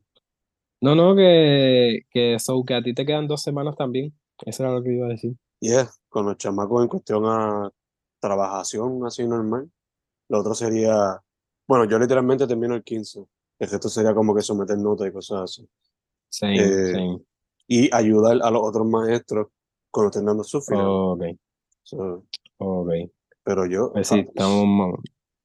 No, 0.81 0.93
no, 0.93 1.15
que, 1.15 2.01
que, 2.11 2.37
so, 2.37 2.63
que 2.63 2.75
a 2.75 2.83
ti 2.83 2.93
te 2.93 3.07
quedan 3.07 3.27
dos 3.27 3.41
semanas 3.41 3.75
también. 3.75 4.13
Eso 4.45 4.61
era 4.61 4.71
lo 4.71 4.83
que 4.83 4.93
iba 4.93 5.07
a 5.07 5.09
decir. 5.09 5.35
yeah, 5.59 5.89
con 6.09 6.27
los 6.27 6.37
chamacos 6.37 6.83
en 6.83 6.89
cuestión 6.89 7.25
a 7.25 7.71
trabajación 8.19 9.03
así 9.07 9.27
normal. 9.27 9.71
Lo 10.33 10.39
otro 10.39 10.55
sería, 10.55 11.21
bueno, 11.67 11.85
yo 11.85 11.99
literalmente 11.99 12.47
termino 12.47 12.73
el 12.73 12.83
15. 12.83 13.23
El 13.59 13.69
resto 13.69 13.87
sería 13.87 14.15
como 14.15 14.33
que 14.33 14.41
someter 14.41 14.75
notas 14.79 15.07
y 15.07 15.11
cosas 15.11 15.41
así. 15.43 15.69
Same, 16.27 16.55
Eh, 16.59 16.91
same. 16.91 17.21
y 17.67 17.95
ayudar 17.95 18.39
a 18.41 18.49
los 18.49 18.63
otros 18.63 18.87
maestros 18.87 19.49
cuando 19.91 20.09
estén 20.09 20.25
dando 20.25 20.43
su 20.43 20.59
final. 20.59 20.87
Ok, 20.87 21.21
So, 21.83 22.25
ok. 22.57 22.89
pero 23.43 23.67
yo 23.67 23.91
Pues 23.93 24.07
sí, 24.07 24.15
ah, 24.21 24.25
estamos 24.27 24.95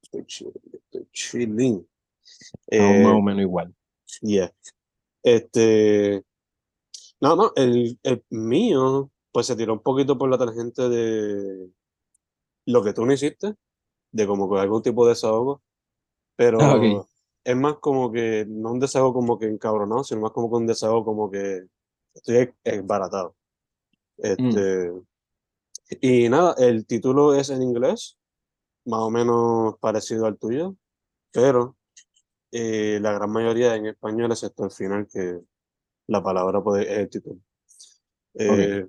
estoy 0.03 0.25
chilling, 0.25 0.55
estoy 0.73 1.09
chilling. 1.13 1.89
estamos 2.67 2.97
más 3.03 3.13
Eh, 3.13 3.17
o 3.19 3.21
menos 3.23 3.43
igual. 3.43 3.75
yeah. 4.23 4.51
Este, 5.23 6.25
no, 7.21 7.37
no, 7.37 7.53
el, 7.57 7.99
el 8.05 8.25
mío, 8.31 9.11
pues 9.33 9.49
se 9.49 9.55
tiró 9.55 9.75
un 9.75 9.83
poquito 9.83 10.17
por 10.17 10.31
la 10.31 10.39
tangente 10.39 10.89
de 10.89 11.69
lo 12.65 12.83
que 12.83 12.95
tú 12.95 13.05
no 13.05 13.13
hiciste, 13.13 13.55
de 14.11 14.27
como 14.27 14.51
que 14.51 14.59
algún 14.59 14.83
tipo 14.83 15.05
de 15.05 15.11
desahogo, 15.11 15.63
pero 16.37 17.07
es 17.45 17.57
más 17.57 17.77
como 17.79 18.13
que, 18.13 18.45
no 18.49 18.73
un 18.73 18.81
desahogo 18.81 19.15
como 19.15 19.39
que 19.39 19.47
encabronado, 19.47 20.05
sino 20.05 20.21
más 20.21 20.33
como 20.33 20.51
que 20.51 20.57
un 20.57 20.67
desahogo 20.67 21.05
como 21.05 21.31
que 21.31 21.65
estoy 22.15 22.53
esbaratado. 22.65 23.37
Mm, 24.19 24.25
Este, 24.25 24.93
y 26.01 26.29
nada, 26.29 26.55
el 26.59 26.87
título 26.87 27.35
es 27.35 27.51
en 27.51 27.63
inglés, 27.63 28.19
más 28.85 29.01
o 29.01 29.11
menos 29.11 29.79
parecido 29.79 30.27
al 30.27 30.39
tuyo, 30.39 30.77
pero 31.31 31.77
eh, 32.53 32.99
la 33.01 33.13
gran 33.13 33.31
mayoría 33.31 33.75
en 33.77 33.87
español, 33.87 34.33
excepto 34.33 34.65
el 34.65 34.71
final, 34.71 35.07
que 35.11 35.41
la 36.07 36.23
palabra 36.23 36.63
puede, 36.63 36.91
es 36.93 36.99
el 36.99 37.09
título. 37.11 37.41
Eh, 38.35 38.87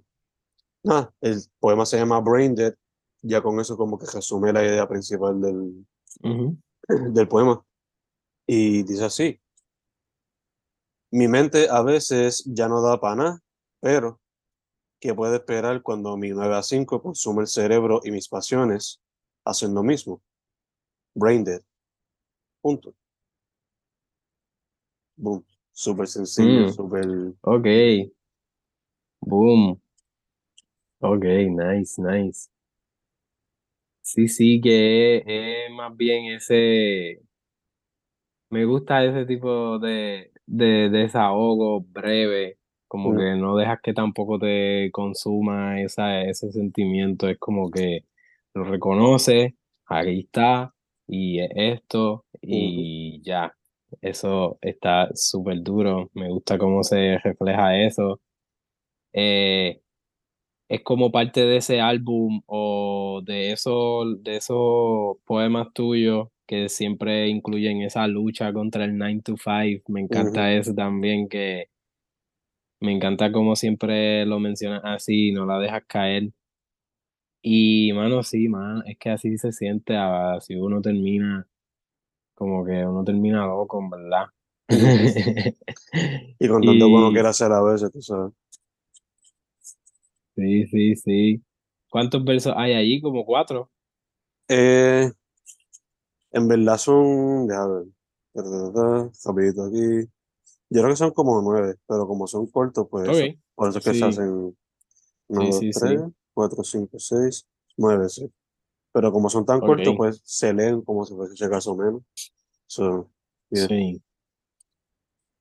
nada, 0.83 1.13
el 1.21 1.41
poema 1.59 1.85
se 1.85 1.97
llama 1.97 2.19
Brain 2.21 2.55
Dead, 2.55 2.73
ya 3.21 3.41
con 3.41 3.59
eso 3.59 3.77
como 3.77 3.97
que 3.97 4.05
resume 4.13 4.53
la 4.53 4.63
idea 4.63 4.87
principal 4.87 5.39
del, 5.41 5.85
del 7.13 7.27
poema. 7.27 7.63
Y 8.47 8.83
dice 8.83 9.05
así, 9.05 9.39
mi 11.11 11.27
mente 11.27 11.67
a 11.69 11.81
veces 11.81 12.43
ya 12.45 12.67
no 12.67 12.81
da 12.81 12.99
pana, 12.99 13.39
pero 13.79 14.19
¿qué 14.99 15.13
puede 15.13 15.37
esperar 15.37 15.81
cuando 15.81 16.15
mi 16.17 16.29
9 16.29 16.55
a 16.55 16.63
5 16.63 17.01
consume 17.01 17.41
el 17.41 17.47
cerebro 17.47 18.01
y 18.03 18.11
mis 18.11 18.27
pasiones 18.27 19.01
hacen 19.45 19.73
lo 19.73 19.83
mismo? 19.83 20.21
Brain 21.15 21.43
Dead. 21.43 21.61
Punto. 22.61 22.93
Boom. 25.15 25.45
Súper 25.71 26.07
sencillo, 26.07 26.67
Mm, 26.67 26.73
súper... 26.73 27.05
ok. 27.41 27.67
Boom. 29.21 29.81
Ok, 31.01 31.23
nice, 31.23 32.01
nice. 32.01 32.49
Sí, 34.11 34.27
sí, 34.27 34.59
que 34.61 35.17
es, 35.17 35.23
es 35.27 35.71
más 35.71 35.95
bien 35.95 36.25
ese. 36.33 37.21
Me 38.49 38.65
gusta 38.65 39.03
ese 39.03 39.25
tipo 39.25 39.77
de, 39.79 40.31
de, 40.47 40.89
de 40.89 40.89
desahogo 40.89 41.81
breve, 41.81 42.57
como 42.87 43.15
que 43.15 43.35
no 43.35 43.55
dejas 43.55 43.79
que 43.83 43.93
tampoco 43.93 44.39
te 44.39 44.89
consuma 44.91 45.79
esa, 45.81 46.21
ese 46.23 46.51
sentimiento, 46.51 47.27
es 47.29 47.37
como 47.37 47.69
que 47.69 48.05
lo 48.55 48.63
reconoces, 48.63 49.53
ahí 49.85 50.21
está, 50.21 50.73
y 51.07 51.39
es 51.41 51.49
esto, 51.55 52.25
y 52.41 53.21
ya, 53.23 53.53
eso 54.01 54.57
está 54.61 55.09
súper 55.13 55.61
duro, 55.61 56.09
me 56.15 56.29
gusta 56.29 56.57
cómo 56.57 56.83
se 56.83 57.19
refleja 57.19 57.77
eso. 57.77 58.19
Eh, 59.13 59.81
es 60.69 60.83
como 60.83 61.11
parte 61.11 61.45
de 61.45 61.57
ese 61.57 61.81
álbum 61.81 62.41
o 62.45 63.21
de 63.25 63.51
esos, 63.51 64.23
de 64.23 64.37
esos 64.37 65.17
poemas 65.25 65.73
tuyos 65.73 66.29
que 66.45 66.69
siempre 66.69 67.27
incluyen 67.27 67.81
esa 67.81 68.07
lucha 68.07 68.53
contra 68.53 68.85
el 68.85 68.95
9 68.95 69.21
to 69.23 69.35
5. 69.35 69.91
Me 69.91 70.01
encanta 70.01 70.53
eso 70.53 70.75
también, 70.75 71.27
que 71.27 71.69
me 72.81 72.91
encanta 72.91 73.31
como 73.31 73.55
siempre 73.55 74.25
lo 74.27 74.39
mencionas 74.39 74.81
así, 74.83 75.31
no 75.31 75.45
la 75.47 75.57
dejas 75.57 75.83
caer. 75.87 76.31
Y 77.41 77.91
mano, 77.93 78.21
sí, 78.21 78.47
man, 78.47 78.83
es 78.85 78.97
que 78.99 79.09
así 79.09 79.37
se 79.37 79.51
siente, 79.51 79.95
así 79.95 80.55
uno 80.55 80.81
termina, 80.81 81.47
como 82.35 82.63
que 82.63 82.85
uno 82.85 83.03
termina 83.03 83.45
loco, 83.47 83.81
en 83.81 83.89
verdad. 83.89 84.25
Y 86.39 86.47
con 86.47 86.61
tanto 86.61 86.89
bueno 86.89 87.09
que 87.09 87.15
Y 87.15 87.19
era 87.19 87.29
hacer 87.29 87.51
a 87.51 87.61
veces, 87.63 87.91
tú 87.91 88.01
sabes. 88.01 88.33
Sí, 90.39 90.67
sí, 90.67 90.95
sí. 90.95 91.43
¿Cuántos 91.89 92.23
versos 92.23 92.53
hay 92.55 92.73
allí? 92.73 93.01
Como 93.01 93.25
cuatro. 93.25 93.69
Eh, 94.47 95.11
en 96.31 96.47
verdad 96.47 96.77
son, 96.77 97.47
déjame 97.47 97.85
ver, 98.33 99.11
rapidito 99.25 99.63
aquí. 99.65 100.09
Yo 100.71 100.81
creo 100.81 100.89
que 100.89 100.95
son 100.95 101.11
como 101.11 101.41
nueve, 101.41 101.75
pero 101.87 102.07
como 102.07 102.27
son 102.27 102.47
cortos, 102.47 102.87
pues 102.89 103.09
eso. 103.09 103.25
Ok, 103.25 103.39
Por 103.55 103.69
eso 103.69 103.79
es 103.79 103.85
que 103.85 103.93
se 103.93 104.05
hacen 104.05 104.57
uno, 105.27 105.51
sí, 105.51 105.69
dos, 105.69 105.79
tres, 105.81 106.01
cuatro, 106.33 106.63
cinco, 106.63 106.99
seis, 106.99 107.47
nueve, 107.77 108.07
sí. 108.09 108.31
Pero 108.91 109.11
como 109.11 109.29
son 109.29 109.45
tan 109.45 109.59
cortos, 109.59 109.93
pues 109.97 110.21
se 110.23 110.53
leen 110.53 110.81
como 110.81 111.05
si 111.05 111.13
fuese 111.15 111.35
si 111.35 111.43
acaso 111.43 111.75
menos. 111.75 112.03
So, 112.67 113.09
yeah. 113.49 113.67
sí. 113.67 114.01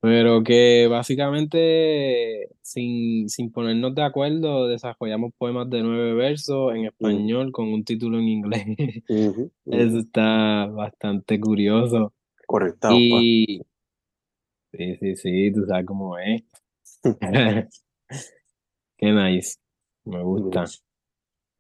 Pero 0.00 0.45
que 0.45 0.87
básicamente 0.88 2.49
sin, 2.62 3.28
sin 3.28 3.50
ponernos 3.50 3.95
de 3.95 4.02
acuerdo 4.02 4.69
desarrollamos 4.69 5.33
poemas 5.37 5.69
de 5.71 5.83
nueve 5.83 6.14
versos 6.14 6.75
en 6.75 6.87
español 6.87 7.50
con 7.50 7.73
un 7.73 7.85
título 7.85 8.19
en 8.19 8.28
inglés. 8.28 8.64
Eso 9.67 9.99
está 9.99 10.67
bastante 10.67 11.40
curioso. 11.40 12.12
Conectados, 12.47 12.97
pues. 12.97 13.23
Y 13.23 13.62
sí, 14.73 14.97
sí, 15.00 15.17
sí, 15.17 15.52
tú 15.52 15.64
sabes 15.67 15.85
cómo 15.85 16.17
es. 16.19 16.43
Qué 18.99 19.12
nice. 19.12 19.59
Me 20.05 20.23
gusta. 20.23 20.64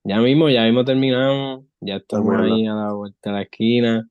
Ya 0.04 0.20
mismo, 0.20 0.48
ya 0.48 0.64
mismo 0.64 0.84
terminamos. 0.84 1.64
Ya 1.80 1.96
estamos 1.96 2.34
ahí 2.40 2.66
a 2.66 2.74
la 2.74 2.92
vuelta 2.92 3.30
de 3.30 3.36
la 3.36 3.42
esquina. 3.42 4.08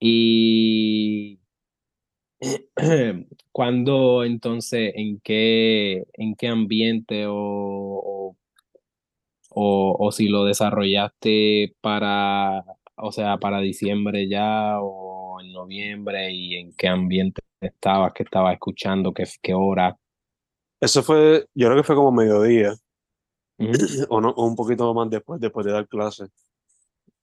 Y 0.00 1.37
¿Cuándo 3.52 4.24
entonces, 4.24 4.92
en 4.94 5.20
qué, 5.20 6.04
en 6.14 6.34
qué 6.36 6.48
ambiente 6.48 7.26
o, 7.28 7.34
o, 9.50 9.96
o, 9.98 10.12
si 10.12 10.28
lo 10.28 10.44
desarrollaste 10.44 11.74
para, 11.80 12.64
o 12.96 13.12
sea, 13.12 13.38
para 13.38 13.60
diciembre 13.60 14.28
ya 14.28 14.78
o 14.80 15.40
en 15.40 15.52
noviembre 15.52 16.32
y 16.32 16.56
en 16.56 16.72
qué 16.74 16.88
ambiente 16.88 17.40
estabas, 17.60 18.12
qué 18.14 18.22
estabas 18.24 18.54
escuchando, 18.54 19.12
qué, 19.12 19.24
qué 19.42 19.54
hora. 19.54 19.96
Eso 20.80 21.02
fue, 21.02 21.46
yo 21.54 21.68
creo 21.68 21.76
que 21.78 21.84
fue 21.84 21.96
como 21.96 22.12
mediodía, 22.12 22.74
o, 24.10 24.20
no, 24.20 24.30
o 24.30 24.46
un 24.46 24.56
poquito 24.56 24.92
más 24.94 25.10
después, 25.10 25.40
después 25.40 25.66
de 25.66 25.72
dar 25.72 25.88
clase. 25.88 26.26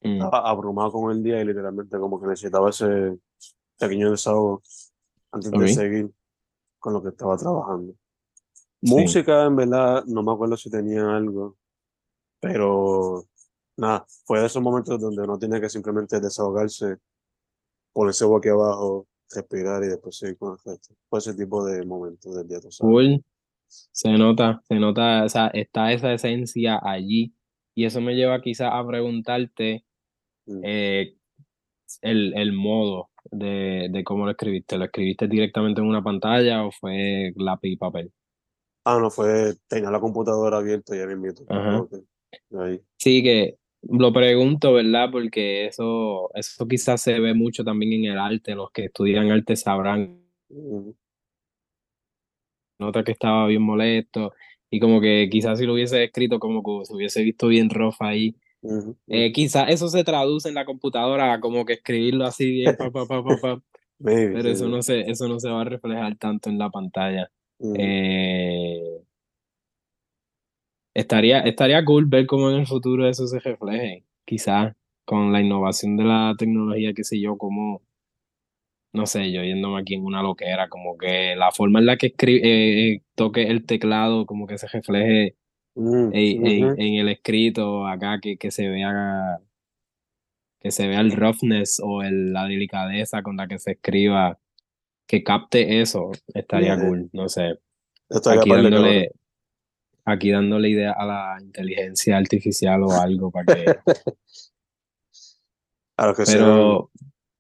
mm, 0.01 0.13
Estaba 0.13 0.50
abrumado 0.50 0.91
con 0.91 1.12
el 1.12 1.24
día 1.24 1.41
y 1.41 1.45
literalmente 1.45 1.98
como 2.00 2.19
que 2.22 2.27
necesitaba 2.27 2.69
ese 2.69 3.17
pequeño 3.79 4.12
desahogo 4.12 4.62
antes 5.36 5.51
de 5.51 5.58
seguir 5.74 6.12
con 6.80 6.94
lo 6.94 7.01
que 7.04 7.10
estaba 7.10 7.38
trabajando. 7.38 7.94
sí. 7.94 8.94
Música, 8.94 9.46
en 9.46 9.56
verdad, 9.56 10.04
no 10.06 10.24
me 10.24 10.32
acuerdo 10.32 10.58
si 10.58 10.70
tenía 10.70 11.15
algo, 11.15 11.58
pero 12.39 13.25
nada, 13.77 14.06
fue 14.25 14.39
de 14.39 14.46
esos 14.48 14.62
momentos 14.62 15.00
donde 15.00 15.24
uno 15.24 15.38
tiene 15.38 15.60
que 15.60 15.70
simplemente 15.70 16.20
desahogarse, 16.20 16.98
ponerse 17.94 18.25
boca 18.25 18.51
abajo, 18.51 19.08
respirar 19.34 19.84
y 19.84 19.88
después 19.88 20.18
seguir 20.18 20.38
con 20.38 20.54
el 20.54 20.60
resto. 20.63 20.94
Fue 21.10 21.20
ese 21.20 21.34
tipo 21.34 21.65
de 21.65 21.86
momentos 21.86 22.36
del 22.36 22.48
día. 22.48 22.60
Cool. 22.80 23.24
Se 23.68 24.12
nota, 24.12 24.62
se 24.68 24.75
nota, 24.75 25.24
o 25.24 25.30
sea, 25.30 25.48
está 25.48 25.92
esa 25.92 26.13
esencia 26.13 26.80
allí. 26.84 27.34
Y 27.74 27.86
eso 27.86 28.00
me 28.00 28.13
lleva 28.15 28.42
quizás 28.42 28.70
a 28.72 28.86
preguntarte 28.88 29.84
Mm. 30.48 30.62
eh, 30.63 31.18
el, 32.01 32.38
el 32.38 32.54
modo 32.54 33.10
de, 33.32 33.88
de 33.89 34.03
cómo 34.03 34.25
lo 34.25 34.32
escribiste. 34.32 34.77
¿Lo 34.77 34.86
escribiste 34.86 35.27
directamente 35.27 35.82
en 35.82 35.88
una 35.88 36.03
pantalla 36.03 36.65
o 36.65 36.72
fue 36.72 37.34
lápiz 37.36 37.70
y 37.70 37.77
papel? 37.77 38.12
Ah, 38.84 39.00
no, 39.01 39.10
fue, 39.10 39.55
tenía 39.67 39.89
la 39.89 40.00
computadora 40.00 40.58
abierta 40.58 40.96
y 40.96 41.00
ya 41.00 41.08
me 41.08 41.13
invito. 41.13 41.44
Ajá. 41.50 41.79
Ok, 41.79 41.94
ahí. 42.60 42.82
Sí, 42.98 43.24
que 43.24 43.58
lo 43.82 44.13
pregunto, 44.13 44.74
¿verdad? 44.74 45.10
Porque 45.12 45.65
eso, 45.65 46.29
eso 46.34 46.67
quizás 46.67 47.01
se 47.01 47.20
ve 47.20 47.34
mucho 47.34 47.63
también 47.63 47.94
en 47.94 48.12
el 48.12 48.20
arte. 48.20 48.55
Los 48.55 48.72
que 48.72 48.86
estudian 48.86 49.32
arte 49.32 49.55
sabrán. 49.55 50.22
Nota 52.77 53.03
que 53.03 53.12
estaba 53.12 53.48
bien 53.48 53.62
molesto 53.62 54.34
y 54.70 54.79
como 54.79 55.00
que 55.00 55.29
quizás 55.32 55.60
si 55.60 55.65
lo 55.65 55.74
hubiese 55.74 56.03
escrito 56.03 56.39
como 56.39 56.62
que 56.62 56.86
se 56.86 56.94
hubiese 56.94 57.24
visto 57.24 57.48
bien 57.48 57.70
rough 57.70 57.96
ahí. 58.00 58.36
Ujú, 58.65 58.98
Eh, 59.07 59.25
ujú. 59.27 59.34
quizás 59.34 59.69
eso 59.69 59.88
se 59.89 60.03
traduce 60.03 60.50
en 60.50 60.55
la 60.55 60.65
computadora 60.65 61.39
como 61.39 61.65
que 61.65 61.74
escribirlo 61.74 62.25
así 62.25 62.50
bien, 62.51 62.75
pa, 62.75 62.91
pa, 62.91 63.05
pa, 63.07 63.22
Maybe, 64.00 64.34
pero 64.34 64.50
eso 64.50 64.67
no 64.67 64.81
se, 64.81 65.01
eso 65.10 65.27
no 65.27 65.39
se 65.39 65.50
va 65.50 65.62
a 65.62 65.65
reflejar 65.65 66.17
tanto 66.17 66.50
en 66.50 66.57
la 66.57 66.69
pantalla. 66.69 67.29
Ujú. 67.60 67.75
Eh, 67.79 69.01
estaría, 70.93 71.39
estaría 71.41 71.84
cool 71.86 72.05
ver 72.05 72.25
cómo 72.25 72.50
en 72.50 72.57
el 72.62 72.67
futuro 72.67 73.07
eso 73.07 73.27
se 73.27 73.39
refleje, 73.39 74.03
quizás 74.25 74.74
con 75.05 75.31
la 75.31 75.41
innovación 75.41 75.98
de 75.98 76.03
la 76.05 76.34
tecnología, 76.38 76.93
qué 76.95 77.03
sé 77.03 77.19
yo, 77.22 77.38
como, 77.38 77.81
no 78.93 79.05
sé, 79.05 79.31
yo 79.31 79.43
yéndome 79.43 79.81
aquí 79.81 79.95
en 79.95 80.05
una 80.05 80.22
loquera, 80.22 80.69
como 80.69 80.98
que 80.98 81.36
la 81.36 81.51
forma 81.51 81.79
en 81.79 81.86
la 81.86 81.98
que 81.98 82.07
escribe, 82.07 83.03
toque 83.15 83.43
el 83.43 83.65
teclado, 83.65 84.25
como 84.25 84.48
que 84.48 84.57
se 84.57 84.67
refleje 84.67 85.36
Mm, 85.75 86.10
en, 86.13 86.79
en, 86.79 86.94
el 86.96 87.10
escrito 87.10 87.86
acá, 87.86 88.20
que, 88.22 88.38
que 88.38 88.50
se 88.50 88.70
vea 88.70 89.39
que 90.60 90.72
se 90.72 90.88
vea 90.88 91.01
el 91.01 91.12
roughness 91.12 91.79
o 91.84 92.01
el, 92.01 92.34
la 92.34 92.46
delicadeza 92.46 93.22
con 93.22 93.38
la 93.38 93.48
que 93.48 93.60
se 93.60 93.74
escriba, 93.74 94.39
que 95.05 95.24
capte 95.24 95.82
eso, 95.82 96.12
estaría 96.34 96.75
Yeah, 96.75 96.88
cool, 96.88 97.10
no 97.13 97.29
sé. 97.29 97.60
estaría 98.10 98.41
Aquí 98.41 98.50
dándole, 98.50 99.12
aquí 100.05 100.32
dándole 100.32 100.70
idea 100.70 100.94
a 100.94 101.05
la 101.05 101.38
inteligencia 101.39 102.17
artificial 102.17 102.82
o 102.84 102.91
algo 103.00 103.29
para 103.29 103.53
que, 103.53 103.75
A 105.98 106.08
los 106.08 106.17
que 106.17 106.25
sean, 106.25 106.39
pero 106.39 106.91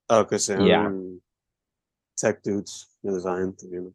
a 0.07 0.17
los 0.19 0.27
que 0.27 0.37
ya, 0.37 0.83
sean 0.83 1.21
tech 2.15 2.43
dudes 2.43 2.95
de 3.01 3.17
esa 3.17 3.37
gente, 3.37 3.67
you 3.69 3.79
know. 3.79 3.93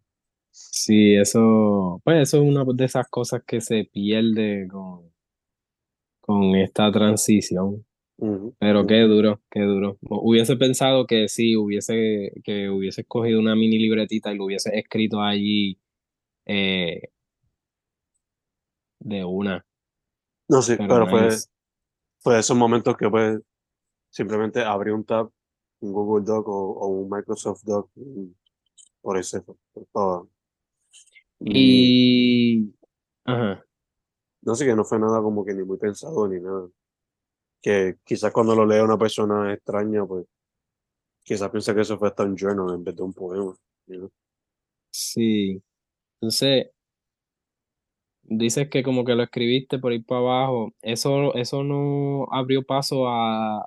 Sí, 0.70 1.14
eso, 1.16 2.00
pues 2.04 2.28
eso 2.28 2.38
es 2.38 2.42
una 2.48 2.64
de 2.64 2.84
esas 2.84 3.08
cosas 3.08 3.42
que 3.46 3.60
se 3.60 3.84
pierde 3.92 4.68
con, 4.68 5.10
con 6.20 6.54
esta 6.56 6.90
transición. 6.92 7.84
Pero 8.58 8.86
qué 8.86 9.00
duro, 9.00 9.40
qué 9.50 9.60
duro. 9.62 9.96
Hubiese 10.02 10.56
pensado 10.56 11.06
que 11.06 11.28
sí, 11.28 11.56
hubiese, 11.56 12.32
que 12.44 12.68
hubiese 12.68 13.00
escogido 13.00 13.40
una 13.40 13.56
mini 13.56 13.78
libretita 13.78 14.30
y 14.30 14.36
lo 14.36 14.44
hubiese 14.44 14.78
escrito 14.78 15.22
allí 15.22 15.78
eh, 16.44 17.00
de 18.98 19.24
una, 19.24 19.64
No, 20.48 20.60
sí, 20.60 20.74
pero 20.76 20.88
pero 20.88 21.06
fue, 21.08 21.22
nice. 21.24 21.48
fue 22.18 22.38
esos 22.38 22.56
momentos 22.56 22.96
que 22.96 23.08
pues 23.08 23.40
simplemente 24.10 24.62
abrí 24.62 24.90
un 24.90 25.04
tab, 25.04 25.30
un 25.80 25.92
Google 25.92 26.24
Doc 26.26 26.46
o, 26.48 26.72
o 26.72 26.88
un 26.88 27.08
Microsoft 27.08 27.62
Doc 27.64 27.90
y 27.96 28.34
por 29.00 29.22
se 29.24 29.40
fue. 29.40 29.54
Todo. 29.92 30.28
Ni, 31.40 31.94
Y, 32.58 32.74
ajá, 33.24 33.64
no 34.42 34.54
sé 34.54 34.66
que 34.66 34.74
no 34.74 34.84
fue 34.84 34.98
nada 34.98 35.22
como 35.22 35.44
que 35.44 35.54
ni 35.54 35.64
muy 35.64 35.78
pensado 35.78 36.28
ni 36.28 36.40
nada. 36.40 36.68
Que 37.62 37.96
quizás 38.04 38.32
cuando 38.32 38.54
lo 38.54 38.66
lea 38.66 38.84
una 38.84 38.98
persona 38.98 39.52
extraña, 39.52 40.06
pues 40.06 40.26
quizás 41.24 41.50
piensa 41.50 41.74
que 41.74 41.82
eso 41.82 41.98
fue 41.98 42.08
hasta 42.08 42.24
un 42.24 42.36
journal 42.36 42.74
en 42.74 42.84
vez 42.84 42.96
de 42.96 43.02
un 43.02 43.12
poema. 43.12 43.54
sí. 44.90 45.62
Entonces, 46.20 46.68
dices 48.22 48.68
que 48.70 48.82
como 48.82 49.04
que 49.04 49.14
lo 49.14 49.22
escribiste 49.22 49.78
por 49.78 49.92
ir 49.92 50.04
para 50.06 50.20
abajo. 50.20 50.72
Eso, 50.82 51.34
eso 51.34 51.64
no 51.64 52.26
abrió 52.32 52.62
paso 52.64 53.08
a, 53.08 53.66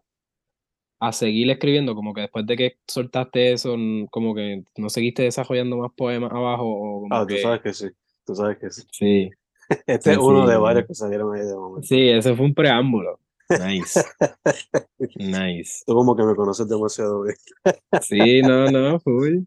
a 1.08 1.12
seguir 1.12 1.50
escribiendo, 1.50 1.96
como 1.96 2.14
que 2.14 2.22
después 2.22 2.46
de 2.46 2.56
que 2.56 2.78
soltaste 2.88 3.54
eso, 3.54 3.76
como 4.10 4.34
que 4.34 4.64
no 4.78 4.90
seguiste 4.90 5.24
desarrollando 5.24 5.78
más 5.78 5.92
poemas 5.96 6.32
abajo, 6.32 6.64
o 6.66 7.02
como 7.02 7.16
Ah, 7.16 7.26
tú 7.28 7.38
sabes 7.38 7.62
que, 7.62 7.74
sí, 7.74 7.88
tú 8.26 8.36
sabes 8.36 8.58
que 8.58 8.70
sí. 8.70 8.84
sí, 8.92 9.30
Este 9.88 10.12
es 10.12 10.18
sí, 10.18 10.24
uno 10.24 10.48
de 10.48 10.56
sí. 10.56 10.62
varios 10.62 10.88
que 10.88 10.96
salieron 10.96 11.36
ahí 11.36 11.46
de 11.46 11.56
momento. 11.56 11.88
Sí, 11.88 12.10
ese 12.10 12.36
fue 12.36 12.46
un 12.46 12.54
preámbulo. 12.54 13.20
Nice, 13.50 14.02
nice. 15.18 15.84
Tú 15.86 15.94
como 15.94 16.16
que 16.16 16.24
me 16.24 16.36
conoces 16.36 16.68
demasiado 16.68 17.24
bien. 17.24 17.36
Sí, 18.02 18.42
no, 18.42 18.68
no, 18.70 19.00
full. 19.00 19.40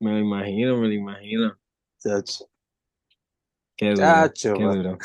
Me 0.00 0.12
lo 0.12 0.18
imagino, 0.18 0.78
me 0.78 0.88
lo 0.88 0.94
imagino. 0.94 1.54
Chacho, 2.02 2.46
Qué 3.76 3.90
duro, 3.90 3.98
chacho, 3.98 4.54
qué 4.54 4.64
duro. 4.64 4.98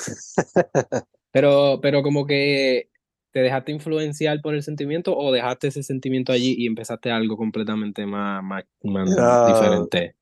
Pero, 1.31 1.79
pero 1.81 2.01
como 2.01 2.25
que 2.25 2.89
te 3.31 3.39
dejaste 3.41 3.71
influenciar 3.71 4.41
por 4.41 4.55
el 4.55 4.63
sentimiento 4.63 5.15
o 5.17 5.31
dejaste 5.31 5.67
ese 5.69 5.83
sentimiento 5.83 6.31
allí 6.33 6.55
y 6.57 6.67
empezaste 6.67 7.11
algo 7.11 7.37
completamente 7.37 8.05
más, 8.05 8.43
más, 8.43 8.63
más 8.83 9.05
Era 9.05 9.39
diferente. 9.43 10.15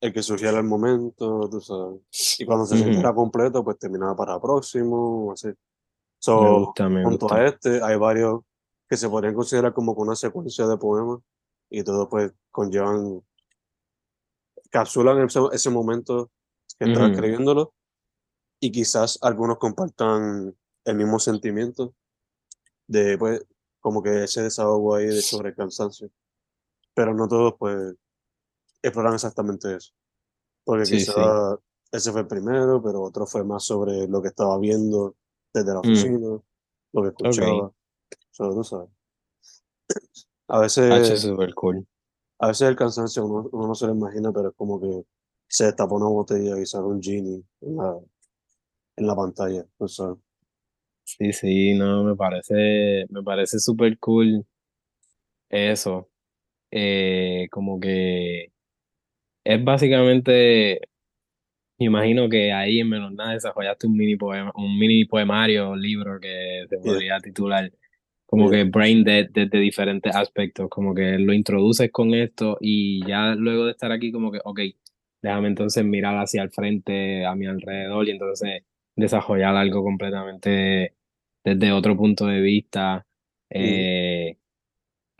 el 0.00 0.12
que 0.12 0.22
surgiera 0.22 0.58
el 0.58 0.64
momento, 0.66 1.48
tú 1.50 1.60
sabes. 1.60 2.00
Y 2.38 2.46
cuando 2.46 2.66
se 2.66 2.76
sintiera 2.78 3.14
completo, 3.14 3.64
pues 3.64 3.78
terminaba 3.78 4.16
para 4.16 4.34
el 4.34 4.40
próximo, 4.40 5.32
así. 5.32 5.48
Me 6.34 6.50
So, 6.50 6.50
gusta, 6.50 6.88
me 6.88 7.04
junto 7.04 7.32
gusta. 7.32 7.34
a 7.34 7.46
este, 7.48 7.82
hay 7.84 7.96
varios 7.98 8.42
que 8.88 8.96
se 8.96 9.08
podrían 9.10 9.34
considerar 9.34 9.74
como 9.74 9.92
una 9.94 10.16
secuencia 10.16 10.66
de 10.68 10.78
poemas 10.78 11.20
y 11.70 11.84
todos 11.84 12.08
pues 12.10 12.32
conllevan, 12.52 13.22
capsulan 14.70 15.20
ese, 15.22 15.40
ese 15.52 15.70
momento 15.70 16.30
que 16.78 16.86
estaba 16.86 17.06
Ujú, 17.06 17.08
escribiéndolo 17.08 17.74
y 18.60 18.72
quizás 18.72 19.18
algunos 19.22 19.58
compartan 19.58 20.56
el 20.84 20.96
mismo 20.96 21.20
sentimiento 21.20 21.94
de 22.90 23.18
pues 23.18 23.46
como 23.80 24.02
que 24.02 24.24
ese 24.24 24.42
desahogo 24.44 24.96
ahí 24.96 25.06
de 25.08 25.22
sobre 25.22 25.50
el 25.50 25.56
cansancio, 25.56 26.10
pero 26.94 27.14
no 27.14 27.28
todos 27.28 27.54
pues 27.58 27.94
exploran 28.82 29.14
exactamente 29.14 29.76
eso, 29.76 29.92
porque 30.64 30.88
Sí, 30.88 30.98
quizás 30.98 31.14
sí. 31.14 31.40
ese 31.92 32.12
fue 32.12 32.22
el 32.22 32.28
primero, 32.28 32.82
pero 32.82 33.02
otro 33.02 33.26
fue 33.26 33.44
más 33.44 33.64
sobre 33.64 34.08
lo 34.08 34.22
que 34.22 34.28
estaba 34.28 34.58
viendo 34.58 35.16
desde 35.54 35.74
la 35.74 35.80
Mm, 35.84 36.10
oficina, 36.10 36.28
lo 36.92 37.02
que 37.02 37.08
escuchaba, 37.10 37.72
sobre 38.32 38.54
tú 38.56 38.64
sabes. 38.64 38.90
A 40.48 40.58
H 40.90 41.08
veces, 41.08 41.22
super 41.22 41.54
cool. 41.54 41.86
a 42.40 42.48
veces 42.48 42.68
el 42.68 42.76
cansancio 42.76 43.24
uno, 43.26 43.48
uno 43.52 43.68
no 43.68 43.74
se 43.76 43.86
lo 43.86 43.94
imagina, 43.94 44.32
pero 44.32 44.48
es 44.50 44.54
como 44.56 44.80
que 44.80 45.06
se 45.48 45.66
destapa 45.66 45.94
una 45.94 46.06
botella 46.08 46.58
y 46.60 46.66
sale 46.66 46.86
un 46.86 47.02
genie 47.02 47.42
en 47.62 47.76
la, 47.76 47.98
en 48.96 49.06
la 49.06 49.16
pantalla, 49.16 49.66
tú 49.78 49.88
sabes. 49.88 50.18
Sí, 51.18 51.32
sí, 51.32 51.74
no, 51.74 52.04
me 52.04 52.14
parece, 52.16 53.04
me 53.10 53.22
parece 53.22 53.58
súper 53.58 53.98
cool 53.98 54.46
eso. 55.48 56.08
Eh, 56.70 57.48
como 57.50 57.80
que 57.80 58.52
es 59.44 59.64
básicamente, 59.64 60.80
me 61.78 61.86
imagino 61.86 62.28
que 62.28 62.52
ahí 62.52 62.80
en 62.80 62.88
menos 62.90 63.12
nada 63.12 63.34
desarrollaste 63.34 63.86
un 63.86 63.96
mini 63.96 64.16
poema, 64.16 64.52
un 64.56 64.78
mini 64.78 65.04
poemario, 65.06 65.76
libro 65.76 66.20
que 66.20 66.64
se 66.68 66.78
Yeah, 66.84 66.92
podría 66.92 67.20
titular 67.20 67.72
como 68.26 68.50
yeah. 68.50 68.58
que 68.58 68.64
brain 68.64 69.04
dead 69.04 69.28
desde 69.32 69.58
diferentes 69.60 70.14
aspectos, 70.16 70.68
como 70.70 70.94
que 70.94 71.18
lo 71.18 71.32
introduces 71.34 71.90
con 71.92 72.14
esto 72.14 72.58
y 72.60 73.06
ya 73.06 73.34
luego 73.36 73.66
de 73.66 73.72
estar 73.72 73.92
aquí 73.92 74.12
como 74.12 74.32
que, 74.32 74.40
ok, 74.44 74.60
déjame 75.22 75.48
entonces 75.48 75.84
mirar 75.84 76.16
hacia 76.18 76.42
el 76.42 76.50
frente, 76.50 77.24
a 77.26 77.34
mi 77.36 77.46
alrededor 77.46 78.08
y 78.08 78.12
entonces 78.12 78.64
desarrollar 78.96 79.56
algo 79.56 79.82
completamente 79.82 80.94
desde 81.44 81.72
otro 81.72 81.96
punto 81.96 82.26
de 82.26 82.40
vista. 82.40 83.06
Eh, 83.50 84.36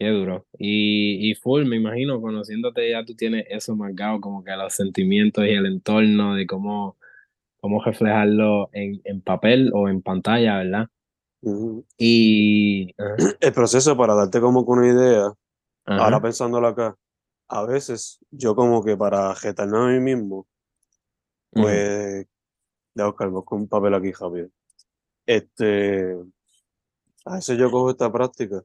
Qué 0.00 0.09
duro. 0.09 0.46
Y, 0.59 1.30
y 1.30 1.35
full, 1.35 1.66
me 1.66 1.76
imagino, 1.76 2.22
conociéndote 2.22 2.90
ya 2.90 3.04
tú 3.04 3.14
tienes 3.14 3.44
eso 3.50 3.76
marcado, 3.76 4.18
como 4.18 4.42
que 4.42 4.52
los 4.56 4.72
sentimientos 4.72 5.44
y 5.44 5.50
el 5.50 5.66
entorno 5.66 6.35
de 6.35 6.46
cómo, 6.46 6.96
cómo 7.61 7.85
reflejarlo 7.85 8.70
en, 8.72 9.02
en 9.04 9.20
papel 9.20 9.70
o 9.74 9.90
en 9.90 10.00
pantalla, 10.00 10.56
¿verdad? 10.56 10.88
Ujú. 11.42 11.85
Y... 11.98 12.94
ajá, 12.96 13.16
El 13.42 13.52
proceso 13.52 13.94
para 13.94 14.14
darte 14.14 14.40
como 14.40 14.64
que 14.64 14.70
una 14.70 14.87
idea, 14.88 15.33
ahora 15.85 16.16
ajá, 16.16 16.22
pensándolo 16.22 16.68
acá, 16.68 16.96
a 17.48 17.66
veces 17.66 18.20
yo 18.30 18.54
como 18.56 18.83
que 18.83 18.96
para 18.96 19.35
retarme 19.35 19.76
a 19.76 19.87
mí 19.88 20.00
mismo, 20.00 20.46
pues, 21.52 22.26
de 22.94 23.04
buscar 23.04 23.28
busco 23.28 23.54
un 23.54 23.68
papel 23.68 23.92
aquí, 23.92 24.12
Javier. 24.12 24.50
Este, 25.30 26.16
a 27.24 27.34
veces 27.36 27.56
yo 27.56 27.70
cojo 27.70 27.90
esta 27.90 28.10
práctica 28.10 28.64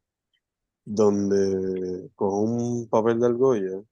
donde 0.84 2.10
cojo 2.16 2.42
un 2.42 2.90
papel 2.90 3.20
de 3.20 3.28
argolla 3.28 3.84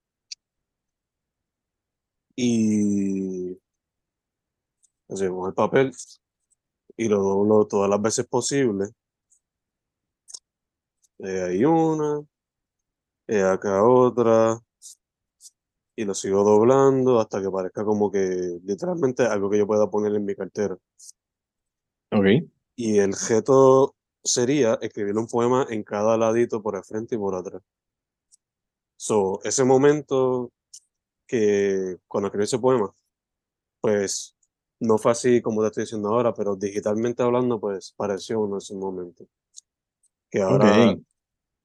y 2.35 3.55
cojo 5.07 5.47
el 5.49 5.53
papel 5.53 5.91
y 6.97 7.07
lo 7.09 7.21
doblo 7.21 7.67
todas 7.67 7.91
las 7.91 8.01
veces 8.01 8.25
posible. 8.25 8.87
Eh, 11.19 11.43
hay 11.43 11.65
una, 11.65 12.25
eh, 13.27 13.43
acá 13.43 13.83
otra, 13.83 14.59
y 15.95 16.05
lo 16.05 16.15
sigo 16.15 16.43
doblando 16.43 17.19
hasta 17.19 17.39
que 17.39 17.51
parezca 17.51 17.85
como 17.85 18.11
que 18.11 18.59
literalmente 18.63 19.27
algo 19.27 19.47
que 19.51 19.59
yo 19.59 19.67
pueda 19.67 19.91
poner 19.91 20.15
en 20.15 20.25
mi 20.25 20.33
cartera. 20.35 20.75
ok, 22.11 22.52
Y 22.75 22.99
el 22.99 23.13
reto 23.13 23.95
sería 24.23 24.75
escribir 24.81 25.17
un 25.17 25.27
poema 25.27 25.67
en 25.69 25.83
cada 25.83 26.17
ladito 26.17 26.61
por 26.61 26.75
el 26.75 26.83
frente 26.83 27.15
y 27.15 27.17
por 27.17 27.35
atrás. 27.35 27.61
So, 28.95 29.41
ese 29.43 29.63
momento 29.63 30.51
que 31.27 31.97
cuando 32.07 32.27
escribí 32.27 32.45
ese 32.45 32.59
poema, 32.59 32.93
pues 33.81 34.35
no 34.79 34.97
fue 34.97 35.11
así 35.11 35.41
como 35.41 35.61
te 35.61 35.67
estoy 35.67 35.83
diciendo 35.83 36.09
ahora, 36.09 36.33
pero 36.33 36.55
digitalmente 36.55 37.23
hablando, 37.23 37.59
pues 37.59 37.93
pareció 37.97 38.39
uno 38.39 38.57
ese 38.57 38.75
momento. 38.75 39.25
Que 40.29 40.41
ahora, 40.41 40.91
ok, 40.91 41.01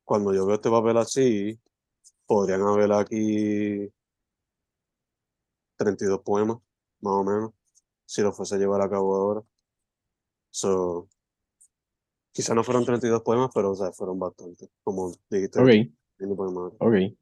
cuando 0.04 0.34
yo 0.34 0.46
veo 0.46 0.56
este 0.56 0.70
papel 0.70 0.96
así, 0.98 1.60
podrían 2.26 2.62
haber 2.62 2.92
aquí 2.92 3.90
32 5.76 6.20
poemas, 6.22 6.58
más 7.00 7.12
o 7.14 7.24
menos, 7.24 7.52
si 8.04 8.22
lo 8.22 8.32
fuese 8.32 8.56
a 8.56 8.58
llevar 8.58 8.82
a 8.82 8.90
cabo 8.90 9.14
ahora. 9.14 9.42
So, 10.50 11.08
quizá 12.32 12.54
no 12.54 12.64
fueron 12.64 12.84
32 12.84 13.22
poemas, 13.22 13.50
pero 13.54 13.72
o 13.72 13.74
sea, 13.74 13.92
fueron 13.92 14.18
bastantes, 14.18 14.68
como 14.82 15.12
dijiste 15.28 15.60
ok, 15.60 15.66
tú. 15.66 15.72
en 16.24 16.30
el 16.30 16.36
poema 16.36 16.60
ahora. 16.60 16.76
ok. 16.78 17.18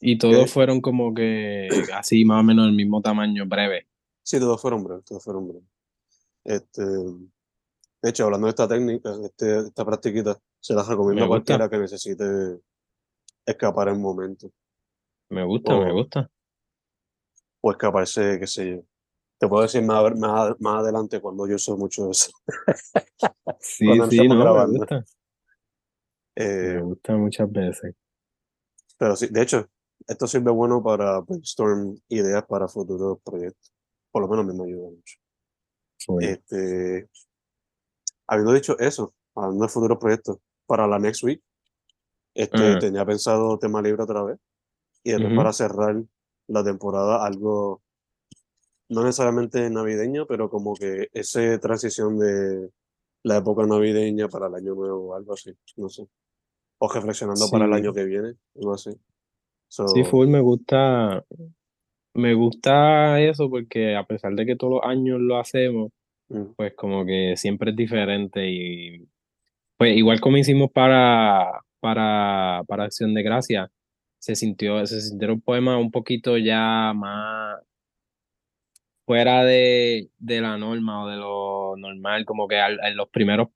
Y 0.00 0.18
todos 0.18 0.52
fueron 0.52 0.80
como 0.80 1.12
que 1.12 1.68
así, 1.94 2.24
más 2.24 2.40
o 2.40 2.44
menos 2.44 2.66
el 2.66 2.74
mismo 2.74 3.02
tamaño, 3.02 3.46
breve. 3.46 3.88
sí, 4.22 4.38
todos 4.38 4.60
fueron 4.60 4.84
breves, 4.84 5.04
todos 5.04 5.24
fueron 5.24 5.48
breves. 5.48 5.68
Este, 6.44 6.82
de 6.82 8.10
hecho, 8.10 8.24
hablando 8.24 8.46
de 8.46 8.50
esta 8.50 8.68
técnica, 8.68 9.10
este, 9.24 9.58
esta 9.58 9.84
practiquita, 9.84 10.38
se 10.60 10.74
la 10.74 10.84
recomiendo 10.84 11.24
a 11.24 11.28
cualquiera 11.28 11.68
que 11.68 11.78
necesite 11.78 12.60
escapar 13.44 13.88
en 13.88 14.00
momento. 14.00 14.52
me 15.30 15.44
gusta, 15.44 15.76
me 15.78 15.92
gusta. 15.92 16.30
o 17.60 17.70
escaparse, 17.72 18.38
qué 18.38 18.46
sé 18.46 18.70
yo. 18.70 18.82
Te 19.38 19.46
puedo 19.48 19.62
decir 19.62 19.82
más, 19.82 20.16
más, 20.18 20.54
más 20.60 20.80
adelante 20.82 21.20
cuando 21.20 21.46
yo 21.46 21.56
uso 21.56 21.76
mucho 21.76 22.10
eso, 22.10 22.30
Sí, 23.60 23.86
no 23.86 24.10
sí, 24.10 24.28
no, 24.28 24.66
me 24.66 24.78
gusta. 24.78 25.04
Eh, 26.36 26.74
Me 26.74 26.82
gusta 26.82 27.16
muchas 27.16 27.50
veces. 27.52 27.94
pero 28.98 29.16
sí, 29.16 29.28
de 29.30 29.42
hecho, 29.42 29.68
esto 30.06 30.26
sirve 30.26 30.50
bueno 30.50 30.82
para 30.82 31.20
brainstorm 31.20 31.98
ideas 32.08 32.44
para 32.46 32.68
futuros 32.68 33.18
proyectos. 33.24 33.72
Por 34.10 34.22
lo 34.22 34.28
menos 34.28 34.46
me 34.54 34.64
ayuda 34.64 34.90
mucho. 34.90 35.18
Este, 36.20 37.08
habiendo 38.26 38.52
dicho 38.52 38.78
eso, 38.78 39.14
hablando 39.34 39.64
de 39.64 39.68
futuros 39.70 39.98
proyectos, 39.98 40.38
para 40.66 40.86
la 40.86 40.98
next 40.98 41.22
week, 41.24 41.42
este, 42.34 42.56
Ajá, 42.56 42.78
tenía 42.78 43.04
pensado 43.06 43.58
tema 43.58 43.82
libre 43.82 44.02
otra 44.02 44.22
vez. 44.22 44.38
Y 45.04 45.10
después 45.12 45.32
ujú, 45.32 45.36
para 45.36 45.52
cerrar 45.52 46.02
la 46.48 46.64
temporada, 46.64 47.24
algo 47.24 47.82
no 48.88 49.02
necesariamente 49.02 49.68
navideño, 49.70 50.26
pero 50.26 50.48
como 50.48 50.74
que 50.74 51.08
esa 51.12 51.58
transición 51.60 52.18
de 52.18 52.70
la 53.22 53.38
época 53.38 53.66
navideña 53.66 54.28
para 54.28 54.46
el 54.46 54.54
año 54.54 54.74
nuevo 54.74 55.10
o 55.10 55.14
algo 55.14 55.34
así, 55.34 55.52
no 55.76 55.88
sé. 55.88 56.06
O 56.78 56.88
reflexionando 56.88 57.48
para 57.50 57.66
el 57.66 57.72
año 57.72 57.92
que 57.92 58.04
viene, 58.04 58.34
algo 58.56 58.74
así. 58.74 58.90
sí, 59.68 60.04
full 60.04 60.28
me 60.28 60.40
gusta, 60.40 61.24
me 62.14 62.34
gusta 62.34 63.20
eso 63.20 63.50
porque 63.50 63.96
a 63.96 64.04
pesar 64.04 64.34
de 64.34 64.46
que 64.46 64.56
todos 64.56 64.74
los 64.74 64.82
años 64.84 65.20
lo 65.20 65.38
hacemos, 65.38 65.90
mm, 66.28 66.54
pues 66.56 66.74
como 66.74 67.04
que 67.04 67.34
siempre 67.36 67.70
es 67.72 67.76
diferente 67.76 68.48
y 68.48 69.08
pues 69.76 69.96
igual 69.96 70.20
como 70.20 70.36
hicimos 70.38 70.70
para, 70.72 71.62
para, 71.80 72.62
para 72.66 72.84
Acción 72.84 73.14
de 73.14 73.22
Gracia, 73.22 73.70
se 74.18 74.34
sintió, 74.34 74.84
se 74.86 75.00
sintieron 75.00 75.40
poemas 75.40 75.80
un 75.80 75.90
poquito 75.90 76.36
ya 76.38 76.92
más 76.94 77.60
fuera 79.08 79.44
de, 79.44 80.10
de 80.20 80.40
la 80.42 80.58
norma 80.58 81.04
o 81.04 81.08
de 81.08 81.16
lo 81.16 81.76
normal, 81.78 82.26
como 82.26 82.46
que 82.48 82.60
al- 82.60 82.80
en 82.84 82.96
los 82.96 83.08
primeros 83.10 83.48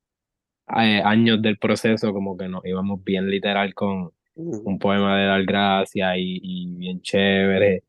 eh, 0.79 1.03
años 1.05 1.43
del 1.43 1.59
proceso 1.59 2.13
como 2.13 2.37
que 2.37 2.49
nos 2.49 2.65
íbamos 2.67 3.05
bien 3.05 3.29
literal 3.31 3.75
con 3.75 4.13
un 4.35 4.79
poema 4.79 5.19
de 5.19 5.27
dar 5.27 5.45
gracias 5.45 6.17
y, 6.19 6.41
y 6.43 6.77
bien 6.77 7.03
chévere. 7.03 7.85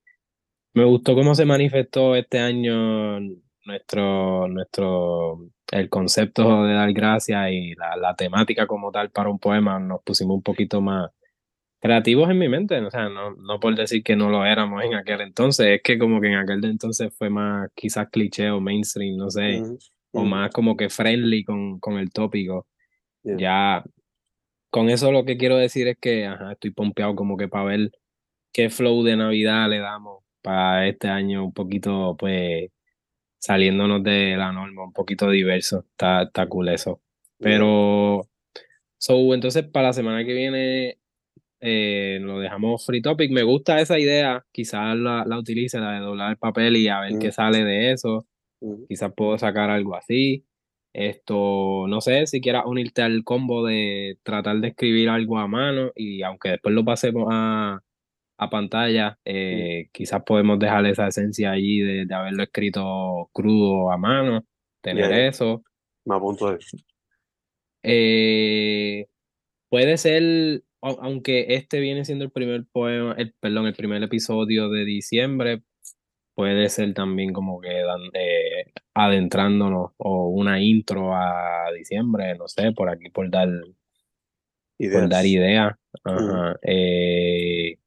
Me 0.74 0.84
gustó 0.86 1.16
cómo 1.16 1.36
se 1.36 1.46
manifestó 1.46 2.16
este 2.16 2.40
año 2.40 3.20
nuestro, 3.66 4.48
nuestro, 4.50 5.40
el 5.72 5.90
concepto 5.90 6.66
de 6.66 6.74
dar 6.74 6.92
gracias 6.94 7.52
y 7.52 7.76
la, 7.76 7.96
la 7.98 8.16
temática 8.16 8.68
como 8.68 8.92
tal 8.92 9.10
para 9.12 9.30
un 9.30 9.40
poema. 9.40 9.80
Nos 9.80 10.02
pusimos 10.04 10.36
un 10.38 10.44
poquito 10.44 10.82
más 10.82 11.12
creativos 11.84 12.30
en 12.30 12.40
mi 12.40 12.48
mente, 12.48 12.80
o 12.80 12.90
sea, 12.90 13.10
no, 13.10 13.36
no 13.36 13.60
por 13.60 13.76
decir 13.76 14.04
que 14.04 14.16
no 14.16 14.30
lo 14.30 14.46
éramos 14.46 14.82
en 14.86 14.94
aquel 14.94 15.20
entonces, 15.20 15.68
es 15.68 15.82
que 15.84 16.00
como 16.00 16.22
que 16.22 16.28
en 16.28 16.36
aquel 16.36 16.64
entonces 16.64 17.14
fue 17.14 17.30
más 17.30 17.70
quizás 17.76 18.08
cliché 18.10 18.50
o 18.52 18.62
mainstream, 18.62 19.18
no 19.18 19.30
sé, 19.30 19.60
mm, 19.60 19.78
o 20.14 20.24
mm, 20.24 20.30
más 20.30 20.52
como 20.52 20.78
que 20.78 20.88
friendly 20.90 21.44
con, 21.44 21.80
con 21.82 21.98
el 22.00 22.10
tópico. 22.14 22.68
yeah, 23.24 23.36
Ya 23.38 23.84
con 24.70 24.90
eso 24.90 25.12
lo 25.12 25.26
que 25.26 25.36
quiero 25.36 25.58
decir 25.58 25.90
es 25.90 25.98
que 26.00 26.26
ajá, 26.26 26.54
estoy 26.54 26.72
pompeado 26.72 27.16
como 27.16 27.36
que 27.36 27.50
para 27.50 27.66
ver 27.66 27.92
qué 28.54 28.70
flow 28.70 29.04
de 29.04 29.18
Navidad 29.18 29.70
le 29.70 29.80
damos 29.80 30.24
para 30.42 30.88
este 30.88 31.10
año 31.10 31.44
un 31.44 31.52
poquito, 31.54 32.16
pues, 32.18 32.72
saliéndonos 33.40 34.02
de 34.04 34.38
la 34.38 34.54
norma, 34.54 34.86
un 34.86 34.94
poquito 34.94 35.30
diverso. 35.30 35.86
Está, 35.92 36.24
está 36.24 36.48
cool 36.48 36.70
eso. 36.70 37.02
yeah, 37.40 37.50
Pero, 37.52 38.30
so, 38.98 39.34
entonces 39.34 39.66
para 39.66 39.88
la 39.88 39.94
semana 39.94 40.24
que 40.24 40.34
viene 40.34 40.98
eh, 41.66 42.20
lo 42.22 42.40
dejamos 42.40 42.86
free 42.86 43.02
topic. 43.02 43.32
Me 43.32 43.44
gusta 43.44 43.80
esa 43.80 43.98
idea. 43.98 44.46
Quizás 44.52 44.98
la, 44.98 45.24
la 45.26 45.40
utilice, 45.40 45.80
la 45.80 45.94
de 45.94 46.00
doblar 46.02 46.32
el 46.32 46.38
papel 46.38 46.76
y 46.76 46.90
a 46.90 47.00
ver 47.00 47.14
qué 47.20 47.30
mm, 47.30 47.32
sale 47.32 47.64
de 47.64 47.94
eso. 47.94 48.26
mm, 48.60 48.86
Quizás 48.90 49.14
puedo 49.16 49.38
sacar 49.38 49.70
algo 49.70 49.96
así. 49.96 50.46
Esto, 50.92 51.86
no 51.88 52.02
sé, 52.02 52.28
si 52.28 52.42
quieras 52.42 52.66
unirte 52.68 53.02
al 53.02 53.24
combo 53.24 53.66
de 53.66 54.20
tratar 54.24 54.58
de 54.60 54.68
escribir 54.68 55.10
algo 55.10 55.40
a 55.40 55.48
mano 55.48 55.92
y 55.96 56.22
aunque 56.22 56.50
después 56.50 56.76
lo 56.76 56.84
pasemos 56.86 57.28
a, 57.32 57.80
a 58.38 58.50
pantalla, 58.50 59.12
mm, 59.12 59.16
eh, 59.26 59.90
quizás 59.94 60.22
podemos 60.24 60.60
dejar 60.60 60.86
esa 60.86 61.08
esencia 61.08 61.52
allí 61.52 61.80
de, 61.80 62.06
de 62.06 62.14
haberlo 62.14 62.44
escrito 62.44 63.30
crudo 63.32 63.90
a 63.90 63.98
mano, 63.98 64.46
tener 64.82 65.10
yeah. 65.10 65.28
eso. 65.30 65.64
Me 66.06 66.16
apunto 66.16 66.50
ahí. 66.50 66.58
Eh, 67.84 69.08
puede 69.70 69.98
ser, 69.98 70.62
aunque 70.84 71.46
este 71.56 71.80
viene 71.80 72.04
siendo 72.04 72.26
el 72.26 72.32
primer 72.32 72.66
poema, 72.72 73.16
el, 73.18 73.34
perdón, 73.40 73.68
el 73.68 73.74
primer 73.74 74.04
episodio 74.04 74.70
de 74.70 74.84
diciembre, 74.84 75.64
puede 76.36 76.68
ser 76.70 76.94
también 76.94 77.32
como 77.32 77.62
que 77.62 77.82
eh, 78.14 78.74
adentrándonos 78.94 79.92
o 79.98 80.28
una 80.28 80.62
intro 80.62 81.16
a 81.16 81.72
diciembre, 81.78 82.36
no 82.38 82.48
sé, 82.48 82.74
por 82.74 82.90
aquí 82.90 83.10
por 83.10 83.30
dar, 83.30 83.48
por 84.78 85.10
dar 85.10 85.26
Ideas. 85.26 85.26
idea. 85.26 85.80
Ajá. 86.04 86.60
Eh, 86.64 87.78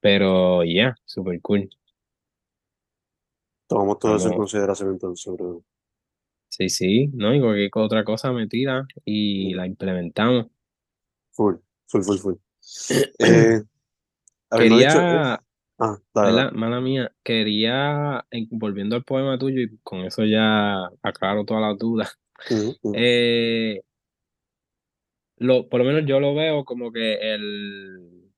pero 0.00 0.62
ya, 0.62 0.94
super 1.04 1.40
cool. 1.40 1.68
Tomamos 3.66 3.98
todo 3.98 4.16
eso 4.16 4.28
en 4.28 4.36
consideración 4.36 4.90
entonces, 4.90 5.32
bro. 5.32 5.64
sí, 6.48 6.68
sí, 6.68 7.08
¿no? 7.12 7.34
Y 7.34 7.40
cualquier 7.40 7.70
otra 7.74 8.04
cosa 8.04 8.32
me 8.32 8.46
tira 8.46 8.86
y 9.04 9.54
la 9.54 9.66
implementamos. 9.66 10.46
Full, 11.32 11.56
full, 11.88 12.02
full, 12.02 12.18
full. 12.18 12.34
Eh, 13.18 13.62
Quería, 14.50 15.40
ah, 15.78 15.98
dale. 16.12 16.50
Mala 16.52 16.80
mía, 16.80 17.12
quería, 17.22 18.24
en- 18.30 18.48
volviendo 18.50 18.96
al 18.96 19.04
poema 19.04 19.38
tuyo, 19.38 19.60
y 19.60 19.78
con 19.82 20.00
eso 20.00 20.24
ya 20.24 20.86
aclaro 21.02 21.44
todas 21.44 21.62
las 21.62 21.78
dudas. 21.78 22.16
Mm, 22.50 22.70
mm, 22.88 22.94
Eh, 22.94 23.82
lo, 25.36 25.68
por 25.68 25.80
lo 25.80 25.86
menos 25.86 26.06
yo 26.06 26.20
lo 26.20 26.34
veo 26.34 26.64
como 26.64 26.90
que 26.90 27.34
el, 27.34 28.32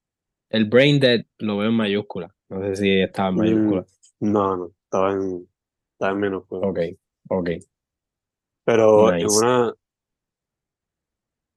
el 0.51 0.65
brain 0.65 0.99
dead 0.99 1.25
lo 1.39 1.59
veo 1.59 1.69
en 1.69 1.77
mayúscula. 1.77 2.35
No 2.49 2.61
sé 2.63 2.77
si 2.77 3.01
estaba 3.01 3.29
en 3.29 3.35
Mm, 3.37 3.39
mayúscula. 3.39 3.87
no, 4.21 4.57
no, 4.57 4.73
estaba 4.85 5.13
en, 5.13 5.49
estaba 5.93 6.27
en 6.27 6.41
pues. 6.43 6.63
Ok, 6.65 6.79
ok, 7.29 7.51
Pero 8.65 9.11
en 9.11 9.25
nice. 9.25 9.39
una, 9.39 9.75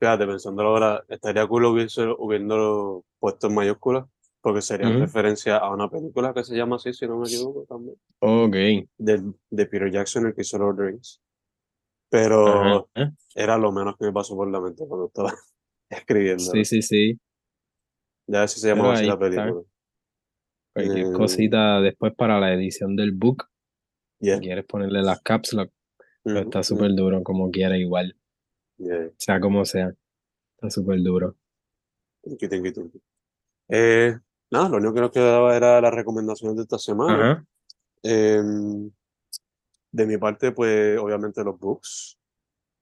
fíjate, 0.05 0.27
pensándolo 0.27 0.69
ahora, 0.69 1.03
estaría 1.09 1.47
cool 1.47 1.65
hubiese, 1.65 2.03
hubiéndolo 2.17 3.05
puesto 3.19 3.47
en 3.47 3.55
mayúsculas, 3.55 4.05
porque 4.41 4.61
sería 4.61 4.91
referencia 4.91 5.57
a 5.57 5.69
una 5.71 5.89
película 5.89 6.33
que 6.33 6.43
se 6.43 6.55
llama 6.55 6.75
así, 6.77 6.93
si 6.93 7.07
no 7.07 7.17
me 7.19 7.27
equivoco, 7.27 7.65
también, 7.67 7.95
Ok, 8.19 8.55
de, 8.97 9.33
de 9.49 9.65
Peter 9.67 9.91
Jackson, 9.91 10.27
el 10.27 10.35
que 10.35 10.41
hizo 10.41 10.57
the 10.57 10.83
Rings. 10.83 11.21
ajá. 12.43 12.79
Pero 12.79 12.89
era 13.35 13.57
lo 13.57 13.71
menos 13.71 13.97
que 13.97 14.05
me 14.05 14.13
pasó 14.13 14.35
por 14.35 14.49
la 14.51 14.61
mente 14.61 14.85
cuando 14.87 15.07
estaba 15.07 15.33
escribiéndolo. 15.89 16.63
Sí, 16.63 16.65
sí, 16.65 16.81
sí. 16.81 17.19
Ya 18.27 18.41
ver 18.41 18.49
si 18.49 18.59
se 18.59 18.67
llamaba 18.67 18.91
así 18.93 19.05
la 19.07 19.17
película. 19.17 19.63
Cualquier 20.73 21.09
Eh, 21.09 21.11
cosita 21.11 21.81
después 21.81 22.13
para 22.13 22.39
la 22.39 22.53
edición 22.53 22.95
del 22.95 23.11
book. 23.13 23.49
yeah. 24.21 24.39
Si 24.39 24.41
quieres 24.41 24.65
ponerle 24.65 25.01
las 25.03 25.21
caps 25.21 25.53
lock, 25.53 25.71
pues 26.31 26.43
Ujú, 26.43 26.45
está 26.45 26.63
súper 26.63 26.95
duro 26.95 27.23
como 27.23 27.51
quiera, 27.51 27.77
igual. 27.77 28.17
Yeah. 28.77 29.09
Sea 29.17 29.39
como 29.39 29.65
sea. 29.65 29.93
Está 30.55 30.69
súper 30.69 31.01
duro. 31.01 31.35
Thank 32.23 32.39
you, 32.41 32.49
thank 32.49 32.65
you, 32.65 32.73
thank 32.73 32.93
you. 32.93 33.01
Eh, 33.69 34.17
nada, 34.49 34.69
lo 34.69 34.77
único 34.77 34.93
que 34.93 35.01
nos 35.01 35.11
quedaba 35.11 35.55
era 35.55 35.81
las 35.81 35.93
recomendaciones 35.93 36.57
de 36.57 36.63
esta 36.63 36.77
semana. 36.77 37.45
Em, 38.01 38.91
de 39.91 40.05
mi 40.05 40.17
parte, 40.17 40.51
pues 40.51 40.97
obviamente 40.99 41.43
los 41.43 41.59
books, 41.59 42.17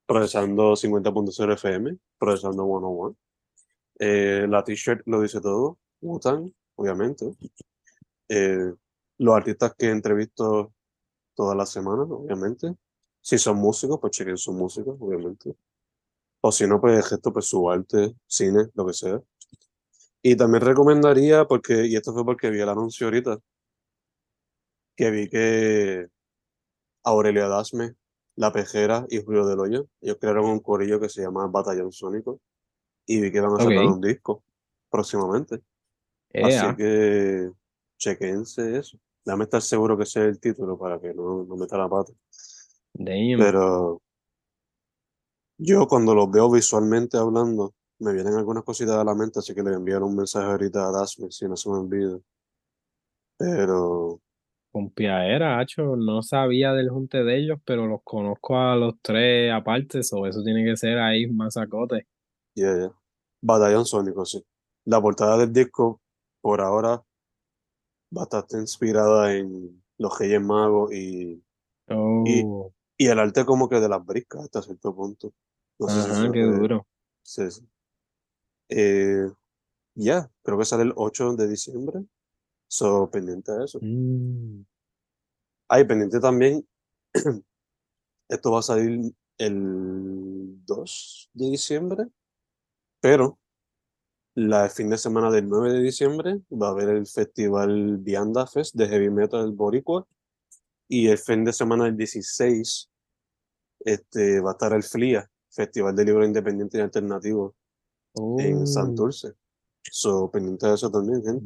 procesando 0.06 0.76
50.0 0.76 1.54
FM, 1.54 1.98
procesando 2.18 2.64
101. 2.64 3.16
Eh, 4.00 4.48
la 4.50 4.64
t-shirt 4.64 5.04
lo 5.06 5.22
dice 5.22 5.40
todo, 5.40 5.78
Wu-Tang, 6.02 6.52
obviamente. 6.76 7.36
Eh, 8.28 8.74
los 9.20 9.36
artistas 9.36 9.76
que 9.78 9.90
entrevisto 9.90 10.74
todas 11.36 11.56
las 11.56 11.70
semanas, 11.70 12.08
obviamente. 12.10 12.76
Si 13.22 13.38
son 13.38 13.58
músicos, 13.58 14.00
pues 14.00 14.12
chequen 14.12 14.38
su 14.38 14.52
música, 14.52 14.92
obviamente. 14.92 15.56
O 16.46 16.52
si 16.52 16.68
no, 16.68 16.82
pues 16.82 17.10
esto, 17.10 17.32
pues 17.32 17.46
su 17.46 17.70
arte, 17.70 18.16
cine, 18.28 18.68
lo 18.74 18.86
que 18.86 18.94
sea. 18.94 19.22
Y 20.22 20.36
también 20.36 20.62
recomendaría, 20.62 21.46
porque, 21.46 21.86
y 21.88 21.96
esto 21.96 22.12
fue 22.14 22.26
porque 22.26 22.50
vi 22.50 22.60
el 22.60 22.68
anuncio 22.68 23.08
ahorita, 23.08 23.40
que 24.98 25.10
vi 25.10 25.30
que 25.30 26.08
Aurelio 27.04 27.46
Adasme, 27.46 27.96
La 28.36 28.52
Pejera 28.52 29.06
y 29.10 29.24
Julio 29.24 29.46
Del 29.46 29.60
Hoyo, 29.60 29.88
ellos 30.02 30.18
crearon 30.20 30.46
un 30.46 30.60
corillo 30.60 31.00
que 31.00 31.08
se 31.08 31.22
llama 31.22 31.48
Batallón 31.48 31.94
Sónico 31.94 32.42
y 33.06 33.22
vi 33.22 33.32
que 33.32 33.40
van 33.40 33.54
a 33.54 33.64
sacar 33.64 33.86
Ok. 33.86 33.94
un 33.96 34.02
disco 34.02 34.44
próximamente. 34.90 35.62
Así 36.44 36.76
que 36.76 37.52
chequense 37.98 38.80
eso. 38.80 38.98
Déjame 39.24 39.46
estar 39.46 39.62
seguro 39.62 39.98
que 39.98 40.04
es 40.04 40.16
el 40.18 40.40
título 40.42 40.78
para 40.78 41.00
que 41.00 41.14
no, 41.14 41.46
no 41.46 41.56
meta 41.56 41.78
la 41.78 41.88
pata. 41.88 42.12
Damn. 42.94 43.40
Pero 43.40 44.02
yo 45.58 45.88
cuando 45.88 46.16
los 46.16 46.30
veo 46.32 46.52
visualmente 46.52 47.18
hablando, 47.18 47.74
me 48.00 48.14
vienen 48.14 48.36
algunas 48.36 48.64
cositas 48.64 48.96
a 48.96 49.04
la 49.04 49.16
mente, 49.16 49.40
así 49.40 49.54
que 49.56 49.64
le 49.64 49.74
enviaré 49.74 50.04
un 50.04 50.16
mensaje 50.16 50.46
ahorita 50.52 50.88
a 50.88 50.92
Dasme 50.92 51.32
si 51.32 51.46
no 51.48 51.56
se 51.58 51.70
me 51.70 51.78
olvida. 51.78 52.20
Pero, 53.38 54.22
Pompiadera, 54.72 55.60
hacho, 55.60 55.96
no 55.96 56.22
sabía 56.24 56.74
del 56.74 56.90
junte 56.90 57.24
de 57.24 57.38
ellos, 57.38 57.60
pero 57.64 57.86
los 57.88 58.02
conozco 58.04 58.58
a 58.58 58.76
los 58.76 58.96
tres 59.02 59.52
aparte, 59.54 60.02
so 60.04 60.26
eso 60.26 60.44
tiene 60.44 60.66
que 60.66 60.76
ser 60.76 60.98
ahí 61.00 61.28
más 61.28 61.54
sacote. 61.54 62.08
yeah, 62.56 62.76
yeah. 62.78 62.92
Batallón 63.42 63.86
Sónico, 63.86 64.26
sí. 64.26 64.44
La 64.86 65.02
portada 65.02 65.38
del 65.38 65.54
disco, 65.54 66.02
por 66.42 66.62
ahora, 66.62 67.04
bastante 68.10 68.58
inspirada 68.58 69.36
en 69.36 69.84
los 69.98 70.18
Reyes 70.18 70.42
Magos 70.42 70.94
y, 70.94 71.44
Oh, 71.90 72.24
y 72.26 72.44
el 73.08 73.20
arte 73.20 73.46
como 73.46 73.70
que 73.70 73.80
de 73.80 73.90
las 73.90 74.06
briscas 74.06 74.44
hasta 74.44 74.62
cierto 74.62 74.96
punto. 74.96 75.34
No 75.80 75.88
sé 75.88 76.02
si 76.04 76.12
ajá, 76.12 76.22
se 76.22 76.32
qué 76.32 76.44
duro. 76.44 76.88
Sí, 77.22 77.50
sí. 77.52 77.68
Eh, 78.70 79.30
ya, 79.96 80.30
creo 80.42 80.58
que 80.58 80.66
sale 80.66 80.84
el 80.84 80.94
8 80.96 81.34
de 81.34 81.48
diciembre. 81.48 82.04
So, 82.68 83.10
pendiente 83.10 83.52
de 83.52 83.66
eso. 83.66 83.80
Mm, 83.82 84.64
Ay, 85.68 85.86
pendiente 85.86 86.20
también, 86.20 86.68
esto 88.30 88.52
va 88.52 88.60
a 88.60 88.62
salir 88.62 89.14
el 89.38 90.64
2 90.66 91.32
de 91.34 91.50
diciembre, 91.50 92.08
pero 93.00 93.40
la 94.36 94.70
fin 94.70 94.90
de 94.90 94.98
semana 94.98 95.32
del 95.32 95.48
9 95.48 95.74
de 95.74 95.82
diciembre 95.82 96.42
va 96.52 96.68
a 96.68 96.72
haber 96.72 96.90
el 96.90 97.08
festival 97.08 97.98
Vianda 97.98 98.46
Fest 98.46 98.76
de 98.76 98.88
Heavy 98.88 99.10
Metal 99.10 99.52
Boricua 99.52 100.08
y 100.88 101.08
el 101.08 101.18
fin 101.18 101.44
de 101.44 101.54
semana 101.54 101.86
del 101.86 101.98
16 101.98 102.90
este, 103.86 104.40
va 104.40 104.52
a 104.52 104.54
estar 104.54 104.74
el 104.74 104.84
FLIA, 104.84 105.30
Festival 105.50 105.96
de 105.96 106.06
Libro 106.06 106.26
Independiente 106.26 106.78
y 106.78 106.82
Alternativo 106.82 107.56
en 108.16 108.58
oh, 108.58 108.66
Santurce. 108.66 109.34
So, 109.92 110.30
pendiente 110.32 110.68
de 110.68 110.76
eso 110.76 110.90
también, 110.90 111.22
gente. 111.24 111.44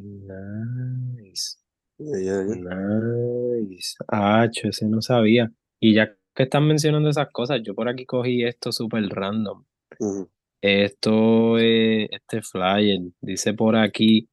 nice, 1.16 1.56
nice. 1.98 3.94
Hacho, 4.06 4.68
ese 4.68 4.86
no 4.86 5.02
sabía. 5.02 5.50
Y 5.80 5.94
ya 5.94 6.14
que 6.34 6.44
están 6.44 6.66
mencionando 6.66 7.08
esas 7.08 7.28
cosas, 7.32 7.60
yo 7.64 7.74
por 7.74 7.88
aquí 7.88 8.06
cogí 8.06 8.44
esto 8.44 8.70
súper 8.70 9.08
random. 9.08 9.64
Esto 10.60 11.58
es 11.58 12.08
este 12.10 12.42
flyer, 12.42 13.00
dice 13.20 13.54
por 13.54 13.76
aquí, 13.76 14.28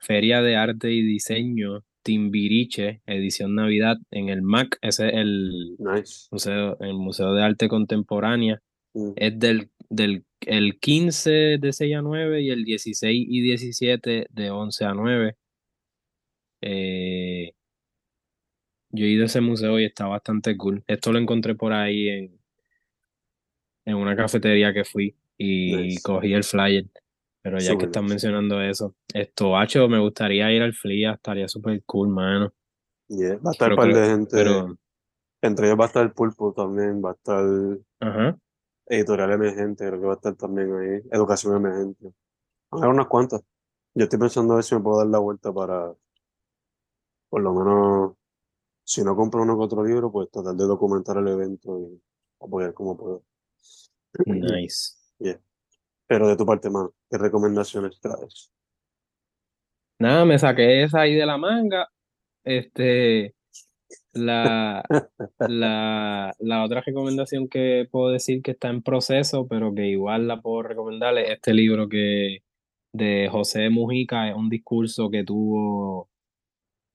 Feria 0.00 0.40
de 0.40 0.56
Arte 0.56 0.90
y 0.90 1.02
Diseño, 1.02 1.84
Timbiriche, 2.08 3.02
edición 3.04 3.54
Navidad, 3.54 3.98
en 4.10 4.30
el 4.30 4.40
MAC, 4.40 4.78
ese 4.80 5.08
es 5.08 5.14
el 5.14 5.76
Nice. 5.78 6.28
Museo, 6.30 6.78
el 6.80 6.94
Museo 6.94 7.34
de 7.34 7.42
Arte 7.42 7.68
Contemporánea, 7.68 8.62
Ujú, 8.94 9.12
es 9.14 9.38
del, 9.38 9.68
del 9.90 10.24
el 10.40 10.78
15 10.78 11.58
de 11.60 11.70
6 11.70 11.96
a 11.96 12.00
9 12.00 12.40
y 12.40 12.48
el 12.48 12.64
16 12.64 13.26
y 13.28 13.42
17 13.42 14.26
de 14.30 14.50
11 14.50 14.84
a 14.86 14.94
9. 14.94 15.36
Eh, 16.62 17.52
yo 18.90 19.04
he 19.04 19.08
ido 19.08 19.24
a 19.24 19.26
ese 19.26 19.42
museo 19.42 19.78
y 19.78 19.84
está 19.84 20.06
bastante 20.06 20.56
cool. 20.56 20.82
Esto 20.86 21.12
lo 21.12 21.18
encontré 21.18 21.56
por 21.56 21.74
ahí 21.74 22.08
en, 22.08 22.40
en 23.84 23.96
una 23.96 24.16
cafetería 24.16 24.72
que 24.72 24.84
fui 24.84 25.14
y 25.36 25.76
Nice. 25.76 26.02
cogí 26.02 26.32
el 26.32 26.42
flyer. 26.42 26.86
Pero 27.48 27.60
ya 27.60 27.78
que 27.78 27.86
están 27.86 28.04
nice. 28.04 28.14
mencionando 28.14 28.60
eso, 28.60 28.94
esto, 29.14 29.56
hacho, 29.56 29.88
me 29.88 29.98
gustaría 29.98 30.52
ir 30.52 30.62
al 30.62 30.74
FLIA, 30.74 31.12
estaría 31.12 31.48
súper 31.48 31.82
cool, 31.86 32.08
mano. 32.08 32.52
Yeah. 33.08 33.36
Va 33.36 33.50
a 33.50 33.52
estar 33.52 33.70
un 33.70 33.76
par 33.76 33.94
de 33.94 34.06
gente, 34.06 34.36
pero, 34.36 34.76
entre 35.40 35.66
ellos 35.66 35.80
va 35.80 35.84
a 35.84 35.86
estar 35.86 36.02
el 36.02 36.12
Pulpo 36.12 36.52
también, 36.52 37.02
va 37.02 37.12
a 37.12 37.14
estar 37.14 37.44
ajá, 38.00 38.38
Editorial 38.86 39.32
Emergente, 39.32 39.86
creo 39.86 40.00
que 40.00 40.06
va 40.06 40.12
a 40.12 40.16
estar 40.16 40.34
también 40.34 40.72
ahí, 40.74 41.00
Educación 41.10 41.56
Emergente. 41.56 42.12
Van 42.70 42.84
a 42.84 42.88
unas 42.88 43.06
cuantas. 43.06 43.40
Yo 43.94 44.04
estoy 44.04 44.18
pensando 44.18 44.52
a 44.52 44.56
ver 44.56 44.64
si 44.64 44.74
me 44.74 44.82
puedo 44.82 44.98
dar 44.98 45.06
la 45.06 45.18
vuelta 45.18 45.52
para, 45.52 45.94
por 47.30 47.40
lo 47.40 47.54
menos, 47.54 48.12
si 48.84 49.02
no 49.02 49.16
compro 49.16 49.42
uno 49.42 49.56
que 49.56 49.64
otro 49.64 49.84
libro, 49.84 50.12
pues 50.12 50.30
tratar 50.30 50.54
de 50.54 50.64
documentar 50.64 51.16
el 51.16 51.28
evento 51.28 51.80
y 51.80 52.00
apoyar 52.40 52.74
como 52.74 52.96
puedo. 52.96 53.24
nice. 54.26 54.96
Yeah. 55.18 55.40
Pero 56.08 56.26
de 56.26 56.36
tu 56.36 56.46
parte, 56.46 56.70
mano, 56.70 56.94
¿qué 57.10 57.18
recomendaciones 57.18 58.00
traes? 58.00 58.50
Nada, 60.00 60.24
me 60.24 60.38
saqué 60.38 60.82
esa 60.82 61.02
ahí 61.02 61.14
de 61.14 61.26
la 61.26 61.36
manga. 61.36 61.88
Este, 62.44 63.34
la, 64.12 64.82
la, 65.38 66.34
la 66.38 66.64
otra 66.64 66.80
recomendación 66.80 67.48
que 67.48 67.86
puedo 67.90 68.10
decir 68.10 68.42
que 68.42 68.52
está 68.52 68.68
en 68.68 68.82
proceso, 68.82 69.46
pero 69.48 69.74
que 69.74 69.86
igual 69.86 70.28
la 70.28 70.40
puedo 70.40 70.62
recomendar, 70.62 71.16
es 71.18 71.30
este 71.30 71.52
libro 71.52 71.88
que 71.88 72.38
de 72.92 73.28
José 73.30 73.68
Mujica, 73.70 74.28
es 74.28 74.34
un 74.34 74.48
discurso 74.48 75.10
que 75.10 75.24
tuvo 75.24 76.08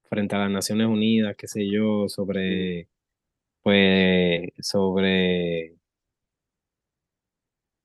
frente 0.10 0.36
a 0.36 0.40
las 0.40 0.52
Naciones 0.52 0.88
Unidas, 0.88 1.36
qué 1.38 1.48
sé 1.48 1.70
yo, 1.70 2.08
sobre, 2.10 2.90
pues, 3.64 4.50
sobre 4.60 5.76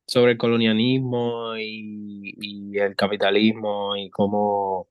sobre 0.08 0.32
el 0.32 0.38
colonialismo 0.38 1.56
y, 1.58 2.34
y 2.40 2.78
el 2.78 2.96
capitalismo 2.96 3.96
y 3.96 4.10
cómo 4.10 4.88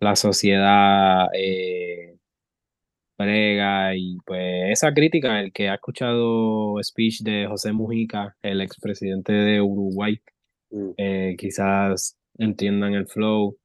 la 0.00 0.16
sociedad 0.16 1.28
eh, 1.34 2.18
brega 3.18 3.96
y 3.96 4.18
pues 4.26 4.70
esa 4.72 4.92
crítica, 4.94 5.40
el 5.40 5.52
que 5.52 5.68
ha 5.68 5.74
escuchado 5.74 6.76
speech 6.82 7.22
de 7.22 7.46
José 7.48 7.72
Mujica, 7.72 8.36
el 8.42 8.60
expresidente 8.60 9.32
de 9.32 9.60
Uruguay, 9.60 10.20
mm, 10.70 10.90
eh, 10.98 11.36
quizás 11.38 12.18
entiendan 12.38 12.94
el 12.94 13.06
flow 13.06 13.56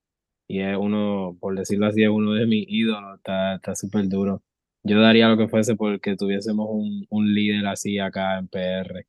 y 0.48 0.62
es 0.62 0.78
uno, 0.78 1.38
por 1.40 1.58
decirlo 1.58 1.88
así, 1.88 2.04
es 2.04 2.10
uno 2.10 2.34
de 2.34 2.48
mis 2.48 2.66
ídolos, 2.70 3.18
está 3.18 3.56
está 3.56 3.76
súper 3.76 4.08
duro. 4.10 4.44
Yo 4.84 5.02
daría 5.02 5.28
lo 5.30 5.38
que 5.38 5.50
fuese 5.50 5.76
porque 5.76 6.16
tuviésemos 6.16 6.68
un, 6.72 7.06
un 7.10 7.34
líder 7.34 7.68
así 7.68 8.00
acá 8.00 8.40
en 8.40 8.48
PR. 8.48 9.06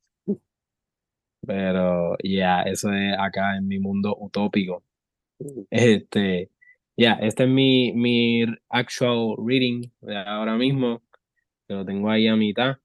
Pero 1.45 2.15
ya, 2.23 2.61
eso 2.63 2.91
es 2.93 3.13
acá 3.17 3.57
en 3.57 3.67
mi 3.67 3.79
mundo 3.79 4.15
utópico. 4.19 4.83
Mm, 5.39 5.61
Este, 5.69 6.49
ya, 6.97 7.13
este 7.13 7.43
es 7.43 7.49
mi, 7.49 7.93
mi 7.93 8.43
actual 8.69 9.35
reading 9.37 9.83
de 10.01 10.17
ahora 10.17 10.55
mismo, 10.57 11.01
lo 11.67 11.85
tengo 11.85 12.09
ahí 12.09 12.27
a 12.27 12.35
mitad. 12.35 12.77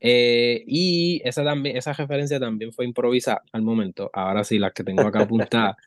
Eh, 0.00 0.62
y 0.66 1.22
esa 1.24 1.44
también, 1.44 1.76
esa 1.76 1.92
referencia 1.94 2.38
también 2.38 2.72
fue 2.72 2.84
improvisada 2.84 3.42
al 3.52 3.62
momento. 3.62 4.10
Ahora 4.12 4.44
sí, 4.44 4.58
las 4.58 4.72
que 4.72 4.84
tengo 4.84 5.02
acá 5.06 5.20
apuntadas. 5.22 5.76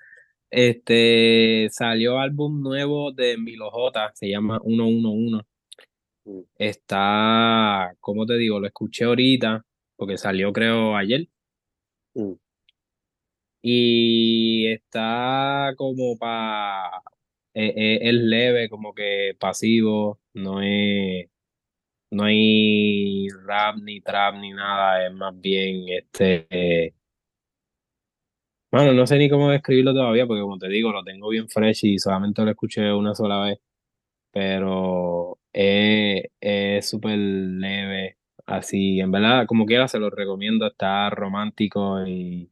Este 0.49 1.67
salió 1.71 2.19
álbum 2.19 2.61
nuevo 2.61 3.11
de 3.11 3.37
Milo 3.37 3.69
J, 3.69 4.11
se 4.15 4.29
llama 4.29 4.59
111. 4.63 5.45
mm, 6.25 6.39
Está, 6.57 7.93
¿cómo 7.99 8.25
te 8.25 8.35
digo? 8.37 8.59
Lo 8.59 8.67
escuché 8.67 9.03
ahorita, 9.05 9.65
porque 9.97 10.17
salió 10.17 10.53
creo 10.53 10.95
ayer. 10.97 11.29
mm, 12.15 12.37
Y 13.61 14.67
está 14.71 15.73
como 15.77 16.17
para, 16.17 17.01
es 17.53 18.13
leve, 18.13 18.69
como 18.69 18.93
que 18.93 19.35
pasivo, 19.39 20.19
no 20.33 20.61
es, 20.61 21.29
no 22.11 22.25
hay 22.25 23.27
rap 23.45 23.77
ni 23.83 24.01
trap 24.01 24.35
ni 24.37 24.51
nada, 24.53 25.07
es 25.07 25.13
más 25.13 25.39
bien 25.39 25.89
este, 25.89 26.47
eh, 26.51 26.95
bueno, 28.71 28.93
no 28.93 29.07
sé 29.07 29.17
ni 29.17 29.29
cómo 29.29 29.49
describirlo 29.49 29.93
todavía, 29.93 30.27
porque 30.27 30.41
como 30.41 30.57
te 30.57 30.67
digo, 30.67 30.91
lo 30.91 31.03
tengo 31.03 31.29
bien 31.29 31.47
fresh 31.49 31.85
y 31.85 31.99
solamente 31.99 32.41
lo 32.43 32.51
escuché 32.51 32.91
una 32.93 33.15
sola 33.15 33.41
vez, 33.43 33.59
pero 34.31 35.39
es 35.53 36.25
es 36.41 36.89
súper 36.89 37.17
leve, 37.19 38.17
así, 38.47 38.99
en 38.99 39.11
verdad, 39.11 39.45
como 39.47 39.65
quiera 39.65 39.87
se 39.87 39.99
lo 39.99 40.09
recomiendo, 40.09 40.67
está 40.67 41.09
romántico 41.11 42.05
y 42.05 42.49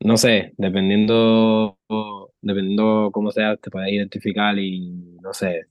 no 0.00 0.16
sé, 0.16 0.52
dependiendo, 0.58 1.78
dependiendo 2.40 3.10
cómo 3.12 3.30
sea, 3.32 3.56
te 3.56 3.70
puedes 3.70 3.92
identificar 3.92 4.58
y 4.58 5.16
no 5.22 5.32
sé, 5.34 5.66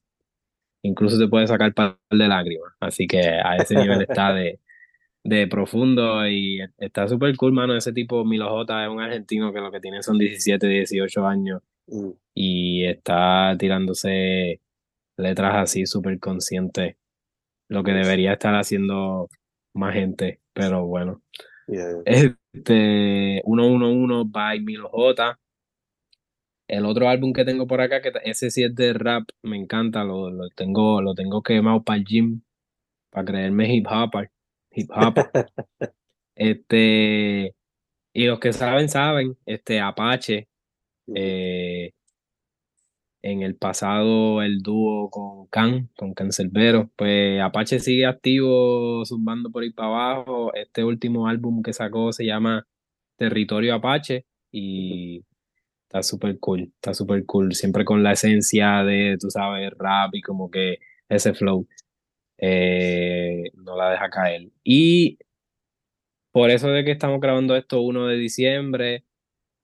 incluso 0.84 1.18
te 1.20 1.28
puede 1.28 1.48
sacar 1.48 1.74
par 1.74 1.98
de 2.12 2.28
lágrimas, 2.28 2.74
así 2.80 3.08
que 3.08 3.20
a 3.20 3.58
ese 3.58 3.76
nivel 3.76 4.02
está 4.02 4.34
de 4.34 4.60
de 5.26 5.48
profundo 5.48 6.28
y 6.28 6.60
está 6.78 7.08
súper 7.08 7.36
cool, 7.36 7.52
mano. 7.52 7.76
Ese 7.76 7.92
tipo, 7.92 8.24
Milo 8.24 8.48
J, 8.48 8.86
es 8.86 8.90
un 8.92 9.02
argentino 9.02 9.52
que 9.52 9.60
lo 9.60 9.72
que 9.72 9.80
tiene 9.80 10.04
son 10.04 10.20
17, 10.20 10.68
18 10.68 11.28
años 11.28 11.62
mm, 11.88 12.10
y 12.36 12.86
está 12.86 13.56
tirándose 13.58 14.62
letras 15.18 15.56
así 15.56 15.86
súper 15.88 16.20
conscientes, 16.20 16.96
lo 17.70 17.84
que 17.84 17.92
debería 17.92 18.34
estar 18.34 18.56
haciendo 18.56 19.30
más 19.74 19.94
gente, 19.94 20.42
pero 20.54 20.86
bueno. 20.86 21.22
yeah, 21.68 22.06
Este, 22.06 23.42
111 23.46 24.30
by 24.32 24.60
Milo 24.62 24.90
J. 24.90 25.40
El 26.68 26.86
otro 26.86 27.08
álbum 27.10 27.32
que 27.34 27.46
tengo 27.46 27.68
por 27.68 27.82
acá, 27.82 28.02
que 28.02 28.12
ese 28.24 28.50
sí 28.50 28.64
es 28.64 28.74
de 28.76 28.94
rap, 28.94 29.30
me 29.44 29.58
encanta, 29.58 30.04
lo, 30.04 30.30
lo 30.32 30.50
tengo, 30.50 31.02
lo 31.02 31.14
tengo 31.14 31.44
quemado 31.44 31.84
para 31.84 32.00
el 32.00 32.06
gym, 32.06 32.42
para 33.12 33.26
creerme 33.26 33.74
hip 33.76 33.88
hopper, 33.90 34.32
hip 34.72 34.90
hopper. 34.92 35.26
Este, 36.36 37.56
Y 38.14 38.26
los 38.28 38.40
que 38.40 38.54
saben, 38.54 38.90
saben, 38.90 39.38
este 39.46 39.80
Apache, 39.82 40.50
eh, 41.16 41.92
en 43.26 43.42
el 43.42 43.56
pasado 43.56 44.44
el 44.44 44.62
dúo 44.62 45.10
con 45.10 45.48
Can, 45.48 45.90
con 45.98 46.14
Cancerbero, 46.14 46.92
pues 46.96 47.42
Apache 47.42 47.80
sigue 47.80 48.06
activo, 48.06 49.04
zumbando 49.04 49.50
por 49.52 49.64
ahí 49.64 49.72
para 49.72 49.88
abajo. 49.90 50.54
Este 50.54 50.84
último 50.84 51.28
álbum 51.28 51.64
que 51.64 51.74
sacó 51.74 52.14
se 52.14 52.26
llama 52.26 52.68
Territorio 53.18 53.74
Apache 53.76 54.26
y 54.52 55.24
está 55.88 56.04
súper 56.04 56.40
cool, 56.40 56.72
está 56.76 56.94
súper 56.94 57.26
cool, 57.26 57.56
siempre 57.56 57.84
con 57.84 58.04
la 58.04 58.12
esencia 58.14 58.84
de, 58.84 59.18
tú 59.20 59.32
sabes, 59.32 59.72
rap 59.76 60.14
y 60.14 60.22
como 60.22 60.52
que 60.52 60.78
ese 61.10 61.34
flow 61.34 61.68
eh, 62.38 63.46
no 63.56 63.76
la 63.76 63.90
deja 63.92 64.10
caer. 64.10 64.50
Y 64.64 65.18
por 66.32 66.52
eso 66.52 66.70
de 66.70 66.86
que 66.86 66.92
estamos 66.92 67.20
grabando 67.22 67.56
esto 67.56 67.82
1 67.82 68.08
de 68.08 68.18
diciembre 68.18 69.04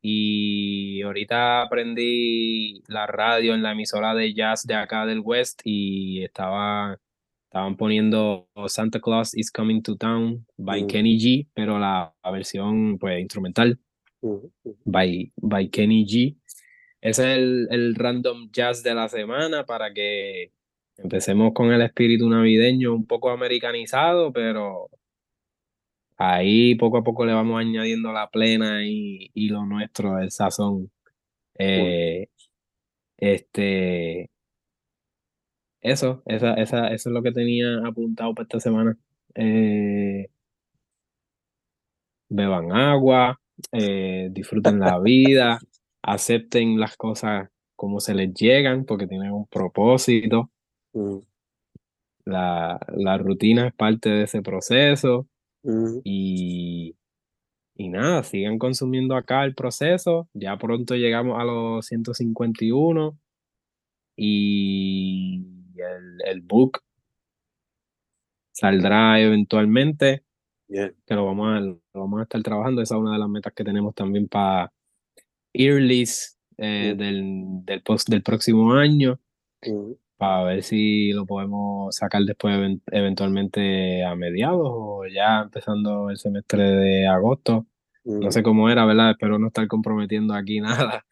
y 0.01 0.80
ahorita 1.11 1.61
aprendí 1.61 2.81
la 2.87 3.05
radio 3.05 3.53
en 3.53 3.61
la 3.61 3.73
emisora 3.73 4.15
de 4.15 4.33
jazz 4.33 4.65
de 4.65 4.75
acá 4.75 5.05
del 5.05 5.19
West 5.19 5.61
y 5.65 6.23
estaba, 6.23 6.97
estaban 7.43 7.75
poniendo 7.75 8.47
Santa 8.67 9.01
Claus 9.01 9.35
is 9.37 9.51
Coming 9.51 9.81
to 9.81 9.97
Town 9.97 10.45
by 10.57 10.83
mm, 10.83 10.87
Kenny 10.87 11.17
G, 11.19 11.47
pero 11.53 11.77
la, 11.77 12.13
la 12.23 12.31
versión 12.31 12.97
pues 12.97 13.19
instrumental 13.19 13.77
mm, 14.21 14.29
mm, 14.63 14.71
by, 14.85 15.33
by 15.35 15.69
Kenny 15.69 16.05
G. 16.05 16.37
Ese 17.01 17.23
es 17.23 17.37
el, 17.37 17.67
el 17.71 17.95
random 17.95 18.49
jazz 18.51 18.81
de 18.83 18.95
la 18.95 19.09
semana 19.09 19.65
para 19.65 19.93
que 19.93 20.53
empecemos 20.97 21.51
con 21.53 21.73
el 21.73 21.81
espíritu 21.81 22.29
navideño 22.29 22.93
un 22.93 23.05
poco 23.05 23.31
americanizado, 23.31 24.31
pero 24.31 24.89
ahí 26.15 26.75
poco 26.75 26.99
a 26.99 27.03
poco 27.03 27.25
le 27.25 27.33
vamos 27.33 27.59
añadiendo 27.59 28.13
la 28.13 28.29
plena 28.29 28.85
y, 28.85 29.29
y 29.33 29.49
lo 29.49 29.65
nuestro, 29.65 30.19
el 30.19 30.31
sazón. 30.31 30.89
Eh, 31.57 32.27
este, 33.17 34.29
eso, 35.81 36.21
esa, 36.25 36.53
esa, 36.55 36.87
eso 36.89 37.09
es 37.09 37.13
lo 37.13 37.23
que 37.23 37.31
tenía 37.31 37.79
apuntado 37.85 38.33
para 38.35 38.43
esta 38.43 38.59
semana. 38.59 38.97
Eh, 39.35 40.27
beban 42.29 42.71
agua, 42.71 43.39
eh, 43.71 44.29
disfruten 44.31 44.79
la 44.79 44.99
vida, 44.99 45.59
acepten 46.03 46.79
las 46.79 46.95
cosas 46.97 47.49
como 47.75 47.99
se 47.99 48.13
les 48.15 48.33
llegan, 48.33 48.85
porque 48.85 49.07
tienen 49.07 49.31
un 49.31 49.47
propósito. 49.47 50.51
Mm, 50.93 51.19
La, 52.25 52.79
la 52.95 53.17
rutina 53.17 53.67
es 53.67 53.73
parte 53.73 54.09
de 54.09 54.23
ese 54.23 54.41
proceso 54.41 55.27
mm, 55.63 55.99
y, 56.03 56.95
y 57.75 57.89
nada, 57.89 58.23
sigan 58.23 58.59
consumiendo 58.59 59.15
acá 59.15 59.43
el 59.43 59.55
proceso. 59.55 60.29
Ya 60.33 60.57
pronto 60.57 60.95
llegamos 60.95 61.39
a 61.39 61.43
los 61.43 61.85
151 61.85 63.17
y 64.15 65.45
el, 65.77 66.21
el 66.25 66.41
book 66.41 66.81
saldrá 68.51 69.19
eventualmente, 69.19 70.23
yeah, 70.67 70.91
que 71.05 71.15
lo 71.15 71.25
vamos 71.25 71.47
a, 71.49 71.59
lo 71.59 71.81
vamos 71.93 72.19
a 72.19 72.23
estar 72.23 72.41
trabajando. 72.43 72.81
Esa 72.81 72.95
es 72.95 73.01
una 73.01 73.13
de 73.13 73.19
las 73.19 73.29
metas 73.29 73.53
que 73.53 73.63
tenemos 73.63 73.95
también 73.95 74.27
para 74.27 74.71
Earlys 75.53 76.37
eh, 76.57 76.95
del, 76.97 77.65
del, 77.65 77.81
post, 77.83 78.09
del 78.09 78.23
próximo 78.23 78.73
año, 78.73 79.19
para 80.21 80.43
ver 80.43 80.63
si 80.63 81.11
lo 81.13 81.25
podemos 81.25 81.95
sacar 81.95 82.21
después 82.23 82.55
event- 82.55 82.83
eventualmente 82.91 84.05
a 84.05 84.15
mediados 84.15 84.61
o 84.71 85.05
ya 85.07 85.41
empezando 85.41 86.09
el 86.11 86.17
semestre 86.17 86.63
de 86.63 87.07
agosto. 87.07 87.65
No 88.19 88.31
mm, 88.31 88.31
sé 88.31 88.43
cómo 88.43 88.69
era, 88.69 88.85
¿verdad? 88.85 89.11
Espero 89.11 89.39
no 89.39 89.47
estar 89.47 89.67
comprometiendo 89.67 90.33
aquí 90.35 90.59
nada. 90.61 91.05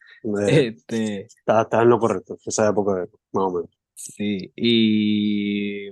eh, 0.48 0.68
Este, 0.68 1.32
Estás 1.40 1.64
estás 1.64 1.82
en 1.82 1.88
lo 1.90 1.98
correcto, 1.98 2.38
esa 2.46 2.68
época, 2.70 2.94
de- 3.00 3.08
más 3.32 3.44
o 3.44 3.50
menos. 3.52 3.70
sí, 3.94 4.52
y, 4.56 5.90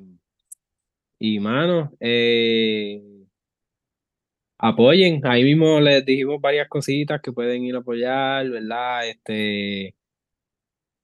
y 1.19 1.41
mano, 1.41 1.93
eh, 2.01 3.03
apoyen. 4.59 5.21
Ahí 5.27 5.45
mismo 5.45 5.81
les 5.81 6.05
dijimos 6.05 6.41
varias 6.41 6.69
cositas 6.69 7.21
que 7.23 7.33
pueden 7.33 7.65
ir 7.65 7.77
a 7.77 7.79
apoyar, 7.81 8.49
¿verdad? 8.51 9.09
Este, 9.09 9.95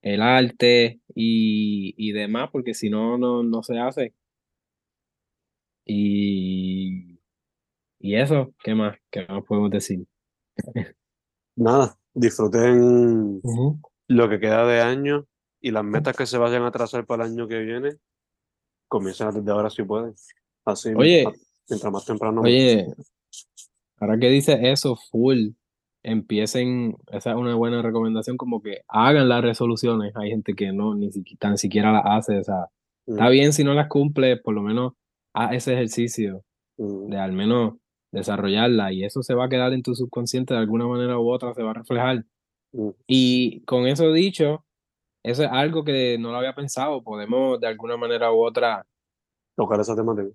el 0.05 0.21
arte 0.21 1.01
y, 1.15 1.95
y 1.97 2.13
demás, 2.13 2.51
porque 2.53 2.75
si 2.75 2.91
no, 2.91 3.17
no, 3.17 3.43
no 3.43 3.63
se 3.63 3.79
hace. 3.79 4.13
Y, 5.87 7.19
y 7.99 8.15
eso, 8.15 8.53
¿qué 8.63 8.75
más? 8.75 8.99
¿Qué 9.11 9.27
más 9.27 9.43
podemos 9.45 9.71
decir? 9.71 10.07
Nada, 11.57 11.97
disfruten 12.13 13.41
lo 14.09 14.29
que 14.29 14.41
queda 14.41 14.67
de 14.67 14.83
año 14.83 15.27
y 15.63 15.71
las 15.71 15.85
metas 15.85 16.15
que 16.15 16.27
se 16.27 16.37
vayan 16.37 16.65
a 16.65 16.71
trazar 16.71 17.07
para 17.07 17.25
el 17.25 17.33
año 17.33 17.49
que 17.49 17.61
viene, 17.61 17.97
comiencen 18.89 19.31
desde 19.31 19.51
ahora 19.51 19.71
si 19.71 19.85
pueden. 19.85 20.15
Así, 20.67 20.93
Oye, 20.95 21.25
mientras 21.67 21.91
más 21.91 22.05
temprano 22.05 22.43
oye, 22.43 22.87
ahora 23.97 24.19
que 24.19 24.29
dices 24.29 24.59
eso, 24.61 24.97
full, 25.11 25.49
empiecen, 26.05 26.97
esa 27.11 27.31
es 27.31 27.37
una 27.37 27.55
buena 27.55 27.83
recomendación, 27.83 28.37
como 28.37 28.63
que 28.63 28.83
hagan 28.89 29.29
las 29.29 29.43
resoluciones. 29.43 30.15
Hay 30.17 30.31
gente 30.31 30.55
que 30.55 30.73
no, 30.73 30.95
ni 30.95 31.11
siquiera, 31.11 31.39
tan 31.41 31.59
siquiera 31.59 31.93
las 31.93 32.05
hace, 32.07 32.39
o 32.39 32.45
sea, 32.45 32.69
está 33.07 33.29
Mm, 33.29 33.33
bien 33.33 33.53
si 33.53 33.65
no 33.65 33.75
las 33.75 33.89
cumple, 33.89 34.37
por 34.37 34.55
lo 34.55 34.63
menos 34.63 34.93
haz 35.35 35.55
ese 35.55 35.75
ejercicio 35.75 36.45
mm, 36.79 37.09
de 37.09 37.19
al 37.19 37.33
menos 37.33 37.75
desarrollarla 38.13 38.93
y 38.93 39.05
eso 39.05 39.23
se 39.23 39.35
va 39.35 39.47
a 39.47 39.49
quedar 39.49 39.73
en 39.73 39.83
tu 39.83 39.95
subconsciente 39.95 40.55
de 40.55 40.61
alguna 40.61 40.87
manera 40.87 41.19
u 41.19 41.29
otra, 41.29 41.53
se 41.55 41.63
va 41.63 41.73
a 41.73 41.75
reflejar. 41.75 42.25
mm. 42.73 42.91
Y 43.09 43.63
con 43.65 43.87
eso 43.87 44.13
dicho, 44.13 44.65
eso 45.25 45.43
es 45.43 45.51
algo 45.51 45.85
que 45.85 46.19
no 46.19 46.31
lo 46.31 46.39
había 46.39 46.55
pensado, 46.55 47.03
podemos 47.03 47.59
de 47.61 47.67
alguna 47.67 47.97
manera 47.97 48.33
u 48.33 48.45
otra 48.45 48.87
Tocar 49.57 49.81
esa 49.81 49.95
temática. 49.95 50.31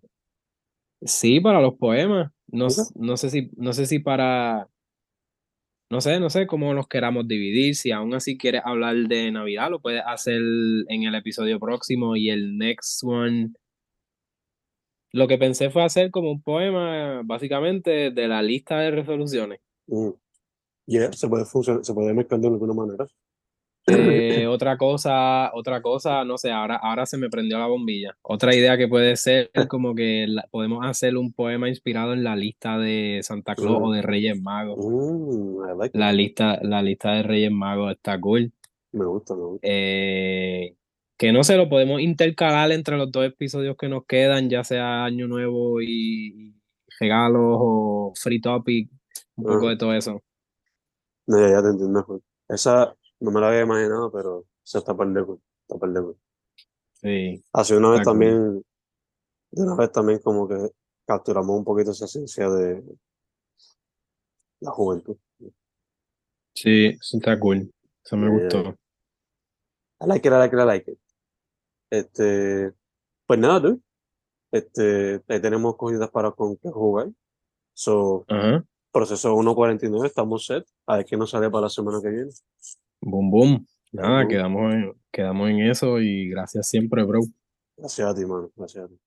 Sí, 1.02 1.40
para 1.40 1.62
los 1.62 1.76
poemas. 1.76 2.32
No, 2.48 2.68
no 2.96 3.18
sé 3.18 3.30
si, 3.30 3.52
no 3.58 3.74
sé 3.74 3.86
si 3.86 4.00
para, 4.00 4.70
no 5.90 6.02
sé, 6.02 6.20
no 6.20 6.30
sé 6.30 6.46
cómo 6.46 6.74
los 6.74 6.88
queramos 6.88 7.28
dividir. 7.28 7.76
Si 7.76 7.92
aún 7.92 8.14
así 8.14 8.38
quieres 8.38 8.62
hablar 8.64 8.96
de 8.96 9.32
Navidad, 9.32 9.72
lo 9.72 9.80
puedes 9.80 10.04
hacer 10.06 10.42
en 10.88 11.04
el 11.04 11.16
episodio 11.16 11.60
próximo 11.60 12.16
y 12.16 12.30
el 12.30 12.58
next 12.58 13.04
one. 13.04 13.54
Lo 15.12 15.28
que 15.28 15.40
pensé 15.40 15.72
fue 15.72 15.84
hacer 15.84 16.12
como 16.12 16.32
un 16.32 16.44
poema, 16.44 17.24
básicamente, 17.24 18.12
de 18.12 18.28
la 18.28 18.44
lista 18.44 18.80
de 18.80 18.92
resoluciones. 18.92 19.60
Mm. 19.88 20.10
Yeah, 20.86 21.12
se 21.12 21.28
puede 21.28 21.46
funcionar, 21.46 21.84
se 21.84 21.94
puede 21.94 22.14
mezclar 22.14 22.40
de 22.40 22.48
alguna 22.48 22.74
manera. 22.74 23.08
Eh, 23.92 24.48
otra 24.48 24.78
cosa, 24.78 25.52
otra 25.54 25.82
cosa, 25.82 26.24
no 26.24 26.38
sé, 26.38 26.52
ahora, 26.52 26.76
ahora 26.78 27.06
se 27.06 27.18
me 27.18 27.30
prendió 27.30 27.58
la 27.58 27.68
bombilla. 27.68 28.16
Otra 28.22 28.56
idea 28.56 28.78
que 28.78 28.88
puede 28.88 29.16
ser 29.16 29.52
como 29.68 29.96
que 29.96 30.26
la- 30.28 30.48
podemos 30.52 30.86
hacer 30.86 31.18
un 31.18 31.34
poema 31.34 31.70
inspirado 31.70 32.14
en 32.14 32.24
la 32.24 32.36
lista 32.36 32.78
de 32.78 33.20
Santa 33.24 33.56
Claus 33.56 33.80
o 33.82 33.92
de 33.92 34.02
Reyes 34.02 34.42
Magos. 34.42 34.78
Mm, 34.80 35.80
like. 35.80 35.98
La 35.98 36.12
lista, 36.12 36.60
la 36.62 36.82
lista 36.82 37.14
de 37.14 37.24
Reyes 37.24 37.52
Magos 37.52 37.92
está 37.92 38.20
cool. 38.20 38.52
Me 38.92 39.06
gusta, 39.06 39.36
me 39.36 39.42
gusta. 39.42 39.68
Eh, 39.68 40.76
que 41.18 41.34
no 41.34 41.44
sé, 41.44 41.58
lo 41.58 41.68
podemos 41.68 42.00
intercalar 42.00 42.72
entre 42.72 42.98
los 42.98 43.12
dos 43.12 43.26
episodios 43.26 43.76
que 43.78 43.90
nos 43.90 44.06
quedan, 44.06 44.50
ya 44.50 44.64
sea 44.64 45.04
Año 45.04 45.28
Nuevo 45.28 45.82
y, 45.82 46.56
regalos 47.00 47.58
o 47.60 48.14
free 48.16 48.42
topic, 48.42 48.90
un 49.36 49.44
poco 49.44 49.60
Ajá. 49.60 49.70
de 49.70 49.78
todo 49.78 49.94
eso. 49.94 50.22
No, 51.28 51.40
ya, 51.40 51.50
ya 51.50 51.62
te 51.62 51.68
entiendo. 51.70 52.22
Esa 52.48 52.96
no 53.20 53.32
me 53.32 53.40
la 53.42 53.50
había 53.50 53.62
imaginado, 53.62 54.12
pero 54.12 54.46
esa 54.64 54.80
está 54.80 54.96
par 54.96 55.08
de 55.10 55.24
cool, 55.26 55.42
está 55.62 55.78
par 55.78 55.90
de 55.92 56.02
cool. 56.02 56.18
Sí, 56.94 57.44
Así 57.54 57.74
una 57.74 57.90
vez 57.92 58.00
cool. 58.00 58.06
también, 58.06 58.66
de 59.52 59.62
una 59.64 59.76
vez 59.76 59.92
también 59.92 60.20
como 60.20 60.48
que 60.48 60.72
capturamos 61.06 61.58
un 61.58 61.64
poquito 61.64 61.92
esa 61.92 62.06
esencia 62.06 62.50
de 62.50 62.84
la 64.62 64.72
juventud. 64.72 65.18
Sí, 66.54 66.88
eso 67.00 67.18
está 67.18 67.40
cool. 67.40 67.72
Eso 68.04 68.18
me 68.18 68.28
Yeah, 68.28 68.50
yeah. 68.50 68.60
gustó. 68.62 68.78
I 70.02 70.06
like 70.08 70.28
it, 70.28 70.34
I 70.34 70.38
like 70.38 70.56
it, 70.56 70.60
I 70.62 70.66
like 70.66 70.92
it. 70.92 71.00
Este, 71.90 72.74
pues 73.26 73.40
nada, 73.40 73.62
tú. 73.62 73.82
Este, 74.52 75.22
ahí 75.28 75.42
tenemos 75.42 75.76
cositas 75.78 76.10
para 76.10 76.32
con 76.32 76.58
que 76.58 76.70
jugar. 76.70 77.10
So, 77.74 78.26
Ajá. 78.28 78.66
proceso 78.92 79.36
1.49, 79.36 80.06
estamos 80.08 80.46
set. 80.46 80.66
A 80.86 80.98
ver 80.98 81.06
qué 81.06 81.16
nos 81.18 81.30
sale 81.30 81.50
para 81.50 81.64
la 81.64 81.70
semana 81.70 82.00
que 82.02 82.10
viene. 82.10 82.32
Boom, 83.02 83.32
boom. 83.32 83.66
Nada, 83.92 84.20
Boom. 84.20 84.28
quedamos 84.28 84.74
en, 84.74 84.94
quedamos 85.12 85.50
en 85.50 85.60
eso 85.62 86.00
y 86.00 86.30
gracias 86.30 86.70
siempre, 86.70 87.04
bro. 87.04 87.22
Gracias 87.78 88.08
a 88.08 88.14
ti, 88.14 88.26
mano. 88.26 88.52
Gracias 88.56 88.86
a 88.86 88.88
ti. 88.88 89.00